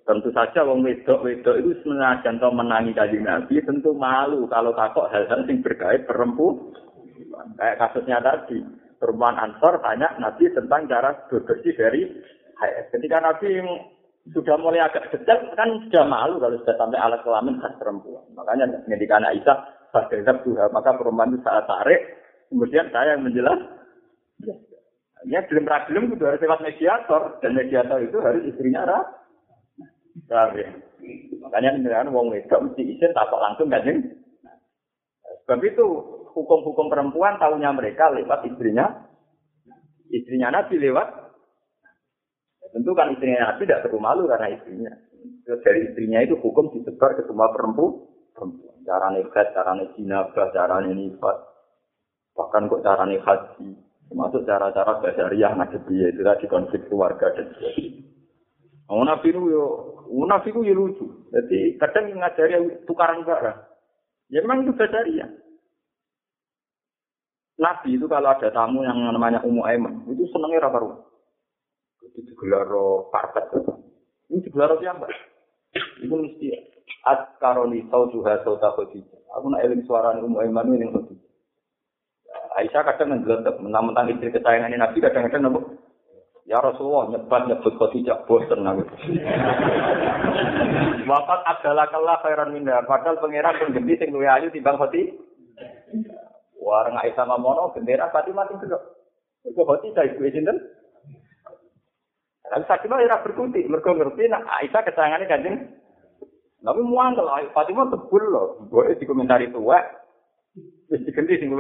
[0.03, 5.07] tentu saja wong wedok wedok itu senajan to menangi kanjeng Nabi tentu malu kalau takut
[5.15, 6.75] hal-hal yang berkait perempuan
[7.59, 8.63] kayak kasusnya tadi
[8.99, 12.03] perempuan Ansor tanya Nabi tentang cara bersih dari
[12.59, 13.63] haid ketika Nabi
[14.35, 18.25] sudah mulai agak detail kan sudah malu kalau sudah sampai alat kelamin khas perempuan.
[18.37, 19.57] Makanya ngedikan Aisyah
[19.93, 22.01] terhadap Tuhan, maka perempuan itu saat tarik,
[22.53, 23.61] kemudian saya yang menjelas.
[25.27, 29.05] Ya, belum ragilum itu harus lewat mediator, dan mediator itu harus istrinya rah.
[30.55, 30.71] Ya.
[31.43, 33.87] Makanya ini wong wedok mesti izin tak langsung kan
[35.47, 35.87] Sebab itu
[36.35, 39.09] hukum-hukum perempuan tahunya mereka lewat istrinya,
[40.11, 41.29] istrinya Nabi lewat
[42.73, 44.93] Tentu kan istrinya Nabi tidak perlu malu karena istrinya.
[45.49, 48.05] Dari istrinya itu hukum disebar ke semua perempuan.
[48.37, 48.77] perempuan.
[48.85, 51.37] Cara nekat, cara jinabah, cara nifat.
[52.37, 53.69] Bahkan kok cara haji.
[54.09, 58.09] Termasuk cara-cara basariah nagebiya itu tadi konflik keluarga dan sebagainya.
[58.89, 59.65] Oh, Nabi itu yo,
[60.09, 61.05] Nabi itu lucu.
[61.29, 63.59] Jadi kadang ngajari tukaran barang.
[64.33, 65.29] Ya memang itu basariah.
[67.59, 70.79] Nabi itu kalau ada tamu yang namanya Ummu Aiman, itu senangnya rapa
[72.07, 72.71] Itu digelar
[73.11, 73.51] karpet.
[74.31, 75.07] Ini digelar siapa?
[75.99, 76.55] Itu mesti
[77.03, 78.79] at karoni juga tau tak
[79.37, 80.93] Aku nak eling suara umum iman ini yang
[82.59, 85.53] Aisyah kadang nggelentek mentang-mentang istri kesayangan Nabi kadang-kadang
[86.49, 88.81] Ya Rasulullah nyebat nyebut Khadijah bosen aku.
[91.05, 92.81] Wafat adalah kalah khairan minda.
[92.89, 95.28] Padahal pangeran pun sing luwih ayu timbang Khadijah.
[96.69, 98.83] Warang Aisyah mamono bendera Fatimah sing kedok.
[99.49, 100.61] Iku Khadijah ibu sinten?
[102.45, 105.57] Tapi Fatimah ora berkutik, mergo ngerti nek Aisyah kesayangane Kanjeng.
[106.61, 109.81] Tapi muang kalau Fatimah tebul loh, boleh dikomentari tua.
[110.93, 111.57] Wis diganti sing.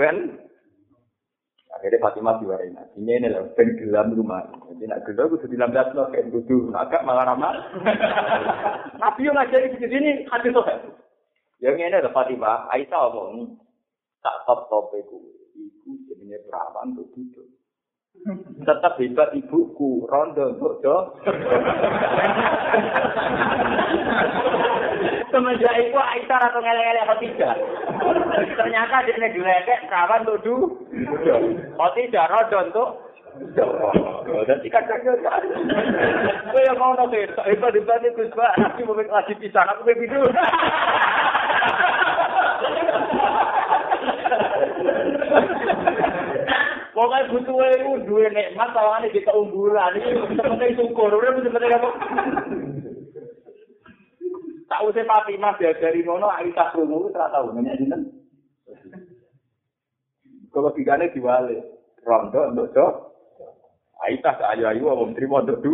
[1.69, 4.45] Akhirnya Fatimah diwarai nanti ini loh, ben gelam rumah.
[4.69, 7.55] Jadi nak gelam kudu dilambat loh, kayak kudu agak malah ramah.
[9.01, 10.65] Nabi yang ngajari di sini hati tuh.
[11.63, 13.68] Yang ini ada Fatimah, Aisyah omong
[14.25, 15.19] tak top top itu,
[15.55, 17.47] itu jenisnya perawan tuh duduk.
[18.67, 20.97] tetap hebat ibuku rondo untuk do
[25.31, 27.55] semenjak itu Aisyah atau ngelek-ngelek Khotijah
[28.59, 30.57] ternyata dia ini dilekek perawan untuk du.
[31.79, 32.89] Khotijah rondo untuk
[34.67, 35.15] ikan kacau
[36.49, 40.19] Kau yang mau nanti hebat hebat itu sebab nanti mau lagi pisah aku begitu
[46.99, 49.95] Pokoknya butuh itu duwe nikmat, kalau ini kita unggulan.
[49.95, 51.15] Ini sebenarnya syukur.
[51.15, 51.91] ora Udah, sebenarnya apa?
[54.67, 58.03] Tak usah papi mas ya dari ngono Aisyah Krumu itu tak tahu namanya jinten.
[60.51, 61.63] Kalau bidane diwale
[62.03, 62.95] rondo untuk cok.
[64.03, 65.73] Aisyah ke ayu ayu wong terima untuk du.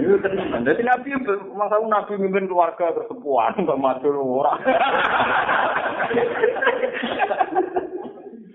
[0.00, 0.64] Itu tenang.
[0.64, 1.12] Jadi nabi
[1.52, 4.56] masa nabi mimpin keluarga bersepuan sama Matur ora.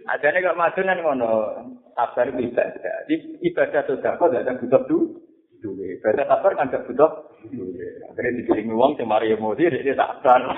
[0.08, 1.51] Adane kok matur kan ngono.
[1.91, 3.03] Sabar ibadah.
[3.12, 5.20] Di ibadah sedekah gak ada butuh du.
[5.60, 5.99] Duwe.
[5.99, 8.08] Ibadah sabar kan gak butuh duwe.
[8.08, 10.47] Akhirnya dikirim wong sing mari emosi dia sabar.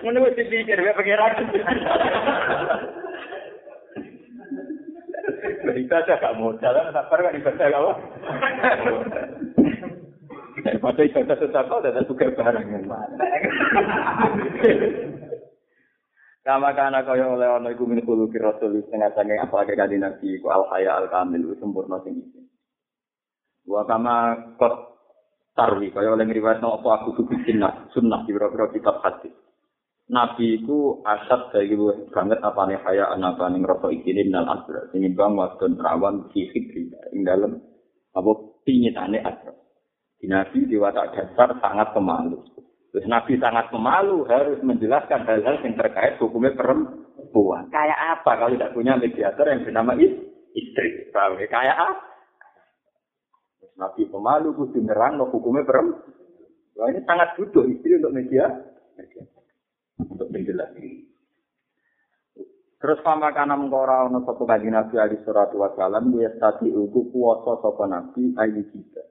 [0.00, 1.36] Wis dipikir wae pengiran.
[5.60, 7.92] Beribadah gak modal, sabar kan ibadah gak apa.
[10.60, 12.84] Daripada ibadah sedekah ada juga barang yang.
[16.40, 20.40] Kama kana kaya oleh ana iku min kulo rasul setengah sange apa ke kanthi nabi
[20.40, 22.40] ku al haya al kamil sempurna sing iki.
[23.68, 24.96] Wa kama kot
[25.52, 29.36] tarwi kaya oleh ngriwayatno apa aku kudu sunnah sunnah di beberapa kitab hadis.
[30.08, 31.76] Nabi iku asat dari
[32.08, 36.72] banget apa nih haya anak ning rasa ikinin nal asra sing bang wadon rawan fisik
[37.12, 37.60] ing dalem
[38.16, 38.30] apa
[38.64, 39.52] pinyitane asra.
[40.16, 42.40] Di Nabi di watak dasar sangat pemalu.
[42.90, 47.70] Terus Nabi sangat pemalu harus menjelaskan hal-hal yang terkait hukumnya perempuan.
[47.70, 51.06] Kayak apa kalau tidak punya mediator yang bernama istri?
[51.14, 51.46] Paham ya?
[51.46, 52.06] Kayak apa?
[53.78, 56.18] Nabi pemalu kudu nerang no hukumnya perempuan.
[56.80, 58.46] Wah, ini sangat butuh istri untuk media.
[60.00, 61.10] Untuk menjelaskan.
[62.80, 67.60] Terus pama kana mengkora ono sapa kanjeng Nabi alaihi salatu wasallam dia tadi uku kuwasa
[67.60, 69.04] sapa Nabi ayu kita.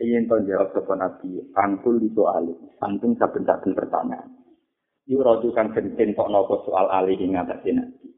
[0.00, 4.32] Ingin to jawab sapa nabi angkul itu alih antum saben-saben pertanyaan.
[5.04, 8.08] Yuradu kang gentin kok nopo soal alih ing ngatasi nabi.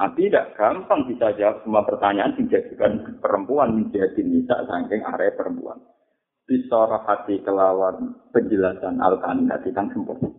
[0.00, 5.76] Nabi tidak gampang bisa jawab semua pertanyaan dijadikan perempuan menjadi nisa saking area perempuan.
[6.48, 10.32] Bisa hati kelawan penjelasan al-kandat kang sempurna.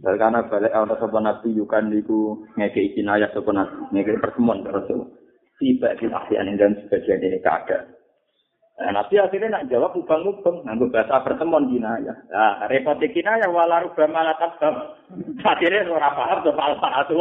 [0.00, 4.88] Karena balik ana sapa nabi yukan niku ngeke ikinaya sapa nabi ngeke pertemuan terus
[5.60, 7.97] tiba di ahlian dan sebagian ini keadaan
[8.78, 12.14] Nah, Nabi akhirnya nak jawab mubang-mubang, nganggo bahasa pertemuan kinaya.
[12.30, 14.94] Nah, repot kinaya wala rubah malah tabam.
[15.50, 17.18] Akhirnya ora paham tuh fal satu.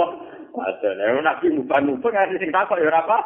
[0.53, 3.17] Padahal Nabi mubang-mubang ada sing takok ya ora apa.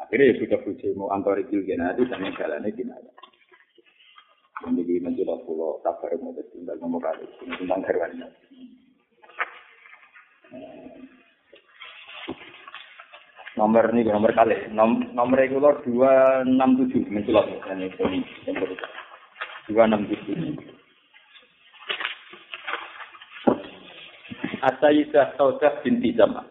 [0.00, 3.12] Akhirnya ya sudah puji mau antori kilgena itu sama jalannya kinaya.
[4.64, 7.24] Ini menjelaskan pulau sabar mau tinggal ngomong kali
[7.60, 8.28] tentang herwannya.
[13.60, 14.72] Nomor ini nomor kali.
[14.72, 17.04] Nom, nomor regular dua enam tujuh.
[17.12, 17.92] Menculot ini
[19.68, 20.56] dua enam tujuh.
[24.60, 26.44] Asyidah Saudah binti Zaman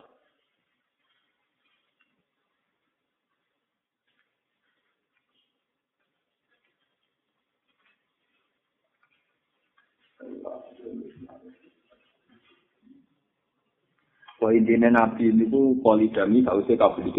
[14.39, 17.11] Bahwa intinya Nabi itu poligami tak usah kabur di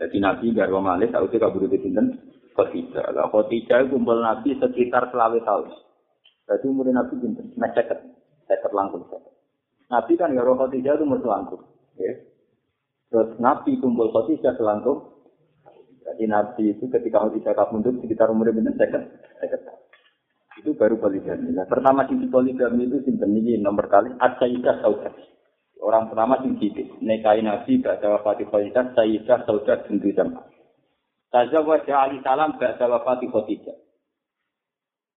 [0.00, 2.16] Jadi Nabi garwa malih usah kabur di sinten
[2.52, 3.12] Khotijah.
[3.12, 5.72] Lah Khotijah kumpul Nabi sekitar selawe tahun.
[6.44, 7.52] Berarti umur Nabi pinten?
[7.56, 7.98] Nah seket,
[8.48, 9.08] seket langkung
[9.88, 11.62] Nabi kan garwa Khotijah itu umur selangkung.
[11.96, 12.12] Ya.
[13.12, 15.12] Terus Nabi kumpul Khotijah selangkung.
[16.02, 19.04] Jadi Nabi itu ketika Khotijah kabundut sekitar umur pinten seket,
[19.40, 19.60] seket
[20.60, 21.56] Itu baru poligami.
[21.56, 25.31] Nah, pertama sisi poligami itu sinten ini nomor kali Asyidah Saudah.
[25.82, 30.46] Orang pertama sing cilik, nikahi Nabi ba'da wafati Khadijah Sayyidah Saudah binti Zam'ah.
[31.34, 33.74] Tazawwaja Ali Salam ba'da wafati Khadijah.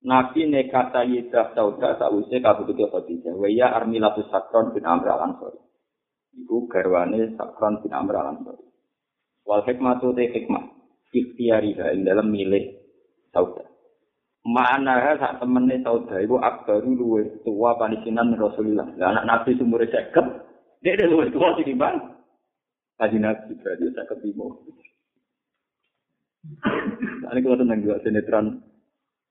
[0.09, 3.37] Nabi nikah Sayyidah Saudah sausé kabutuh Khadijah.
[3.37, 5.61] Wa ya Armilatus Sakron bin Amr al-Ansori.
[6.33, 8.65] Iku garwane Sakron bin Amr al-Ansori.
[9.45, 10.65] Wal hikmatu te hikmah.
[11.13, 12.73] Ikhtiariha ing dalam milih
[13.29, 13.69] Saudah.
[14.49, 18.89] Ma'ana sak temene Saudah iku akbaru luwe tua panisinan Rasulullah.
[18.97, 20.45] Lah anak Nabi sumure 50
[20.85, 21.97] Dia ada luwes tua sih bang.
[23.01, 24.47] Kaji nabi berarti saya ketemu.
[27.25, 28.61] Ini kalau tentang juga sinetron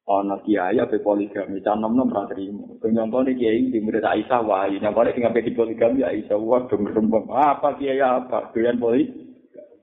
[0.04, 4.68] ana kiai apa poligami canom nom ra trimo penyongko ni kiai di murid Aisyah wah
[4.68, 6.84] ini apa ngapain di poligami Aisyah wah dong
[7.32, 9.08] apa kiai apa doyan poli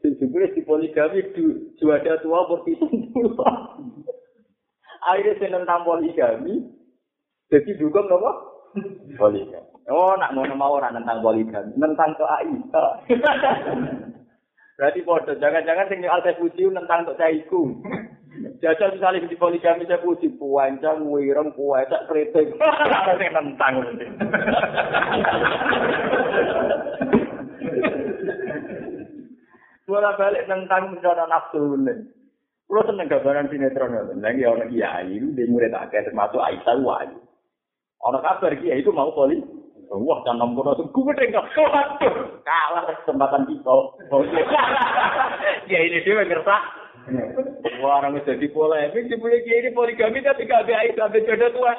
[0.06, 2.86] sebenarnya di poligami itu cuaca tua itu
[5.10, 6.70] akhirnya saya tentang poligami
[7.50, 8.32] jadi dukung apa
[9.18, 12.90] poligami Oh, nak ngono mau ora tentang poligami, tentang to Aisyah.
[14.78, 17.70] Berarti bodoh, jangan-jangan sing al puji tentang to caiku.
[18.62, 22.54] Jajal misalnya di poligami saya puji puancang, wireng, puasa, kritik.
[22.58, 23.74] Ada sing tentang.
[29.86, 31.94] Suara balik tentang mencoba nafsu ini.
[32.66, 34.18] Kulo seneng gambaran sinetron.
[34.24, 37.12] Lagi ana kiai di murid akeh termasuk Aisyah wae.
[38.02, 39.61] Ana kabar kiai itu mau poli.
[39.92, 43.76] Wah, kan nomor itu gue tinggal kalah kesempatan kita.
[45.72, 46.56] Ya ini dia ngerasa
[47.82, 51.74] Wah, orang jadi polemik, di punya kiai ini poligami tapi gak baik sampai jodoh tua.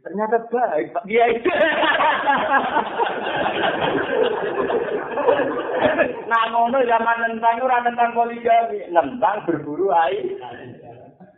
[0.00, 1.34] Ternyata baik, Pak Kiai.
[6.30, 10.40] nah, ngono zaman nentang ora nentang poligami, nentang berburu ai.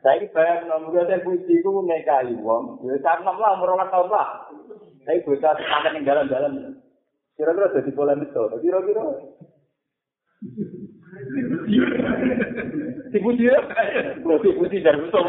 [0.03, 4.51] Saya bayang nomor saya puji ku nikahi wong, ya karena lah umur orang tahun lah.
[5.03, 6.53] Bocah semangat yang jalan-jalan.
[7.35, 9.03] Kira-kira jadi polemik tuh, kira-kira.
[13.13, 13.59] Dipuji ya?
[14.23, 15.25] Dipuji dari betul.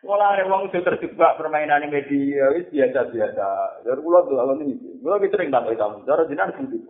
[0.00, 3.48] Mulai wong sudah terjebak permainan media, wis biasa-biasa.
[3.86, 6.02] Dari pulau tuh kalau ini, pulau kita sering tampil tamu.
[6.02, 6.82] Cara dinar sih,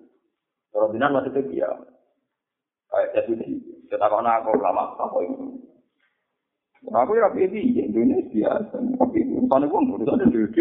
[0.72, 1.68] cara dinar maksudnya dia.
[2.88, 3.48] Kayak jadi
[3.92, 5.69] kita kau nak kau lama apa ini?
[6.80, 10.56] Aku ya rapi di Indonesia tapi bukan uang, urusan ada duit.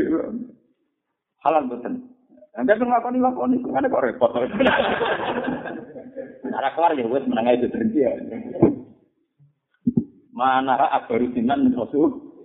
[1.40, 1.96] Halal betul.
[2.60, 4.36] Anda tuh ngakoni ngakoni, kan kok repot.
[6.50, 8.12] Nara keluar ya wes menengah itu terhenti ya.
[10.36, 12.36] Mana akbaru dinan rasul.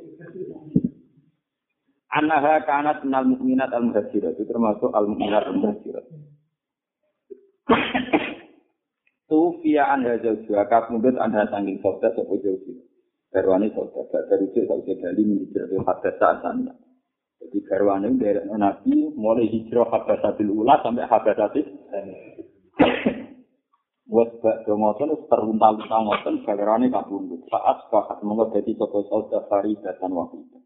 [2.15, 6.05] Anaha kanat minal mukminat al muhajirat itu termasuk al mukminat al muhajirat.
[9.29, 12.84] Tufia anda jauh juga kapundut anda tanggung sauda sopo jauh
[13.35, 16.71] Berwani sota, baca rujuk sota usia bali menghijrah ke Habasa Asana.
[17.43, 21.83] Jadi Berwani dari Nabi mulai hijrah Habasa Bilula sampai Habasa Bilula.
[24.15, 29.75] Wes bak domoson wes teruntal tangoton kalerane kabundut saat sepakat mengot jadi toko sauda fari
[29.81, 30.59] datan waktu itu.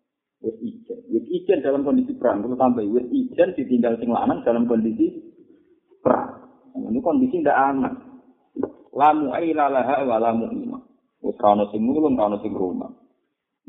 [0.43, 5.23] Ijen, wes ijen dalam kondisi perang perlu tambah wes ijen ditinggal sing lanang dalam kondisi
[6.03, 6.51] perang.
[6.77, 7.95] Ini kondisi tidak aman.
[8.93, 10.88] Lamu aila laha wa lamu imam.
[11.37, 12.89] Rano sing mulung, rano sing rumah.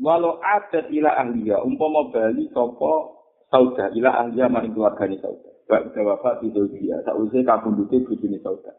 [0.00, 3.20] Walau adat ila ahliya, umpama bali sopo
[3.52, 5.50] sauda ila ahliya maring keluargane sauda.
[5.68, 6.98] Bak jawab itu dia.
[7.04, 8.72] Sausé kabundute bojone sauda.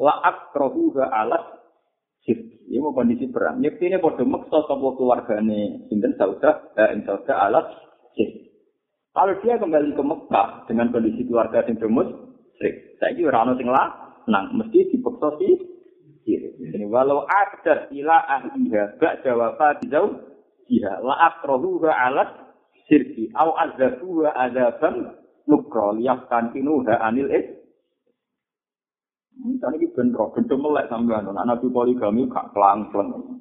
[0.00, 1.44] La akrohuha alat
[2.24, 2.72] sirki.
[2.72, 3.62] Ini mau kondisi perang.
[3.62, 7.66] Nyekti ini pada maksa sopo keluargane sinten sauda, eh, sauda alat
[8.16, 8.48] sirki.
[9.16, 12.08] Kalau dia kembali ke Mekah dengan kondisi keluarga yang demus.
[12.96, 15.75] Saya kira orang sing lah, nang mesti dipaksa sih.
[16.26, 20.10] Ini walau ada ila ahliha bak jawab jauh
[20.66, 22.30] jiha la akrohuha alat
[22.90, 25.14] sirki au azabuha azaban
[25.46, 27.46] nukro liyafkan inuha anil is
[29.36, 33.36] Misalnya ini bentrok, bentrok melek sampean, anak nabi poligami gak pelang-pelang.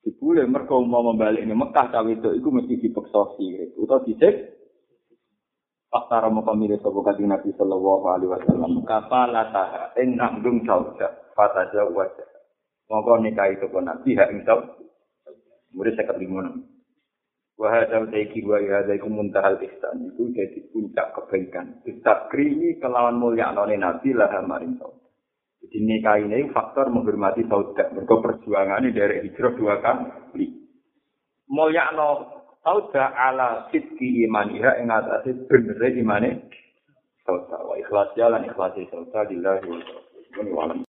[0.00, 3.76] Dibule mereka mau membalik ini Mekah cawe itu, itu mesti dipeksa sirik.
[3.76, 4.56] Atau disik,
[5.92, 8.72] Fakta Rama pemilih sopo kaji Nabi Sallallahu Alaihi Wasallam.
[8.88, 12.26] Kapala taha, ing nanggung sauda, fata jauh wajah.
[12.88, 14.72] Maka nikah itu pun Nabi, hak ing sauda.
[15.76, 16.48] Murid saya kelima.
[17.56, 21.80] Wahada taiki wa ihada iku muntahal ihsan itu jadi puncak kebaikan.
[21.88, 24.92] Disakrimi kelawan mulia none nabi lah saudara.
[25.64, 27.96] Jadi nikah ini faktor menghormati saudara.
[27.96, 30.52] Mereka perjuangannya dari hijrah dua kali.
[31.48, 32.28] Mulia no
[32.60, 36.52] saudara ala sidki imaniha yang atasnya bener imane
[37.24, 37.64] saudara.
[37.64, 39.64] Wa ikhlas jalan ikhlas saudara lillahi
[40.44, 40.76] wa